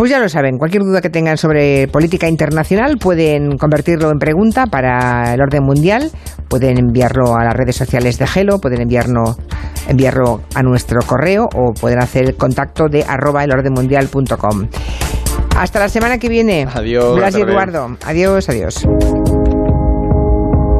Pues 0.00 0.10
ya 0.10 0.18
lo 0.18 0.30
saben, 0.30 0.56
cualquier 0.56 0.82
duda 0.82 1.02
que 1.02 1.10
tengan 1.10 1.36
sobre 1.36 1.86
política 1.86 2.26
internacional 2.26 2.96
pueden 2.96 3.58
convertirlo 3.58 4.10
en 4.10 4.18
pregunta 4.18 4.64
para 4.64 5.34
el 5.34 5.42
orden 5.42 5.62
mundial, 5.62 6.10
pueden 6.48 6.78
enviarlo 6.78 7.36
a 7.36 7.44
las 7.44 7.52
redes 7.52 7.76
sociales 7.76 8.18
de 8.18 8.26
Gelo, 8.26 8.60
pueden 8.60 8.80
enviarlo, 8.80 9.36
enviarlo 9.88 10.40
a 10.54 10.62
nuestro 10.62 11.00
correo 11.02 11.50
o 11.54 11.74
pueden 11.78 11.98
hacer 11.98 12.34
contacto 12.36 12.88
de 12.88 13.04
arroba 13.06 13.44
elordenmundial.com. 13.44 14.68
Hasta 15.58 15.78
la 15.78 15.90
semana 15.90 16.16
que 16.16 16.30
viene. 16.30 16.66
Adiós. 16.72 17.18
Gracias, 17.18 17.46
Eduardo. 17.46 17.98
Adiós, 18.06 18.48
adiós. 18.48 18.86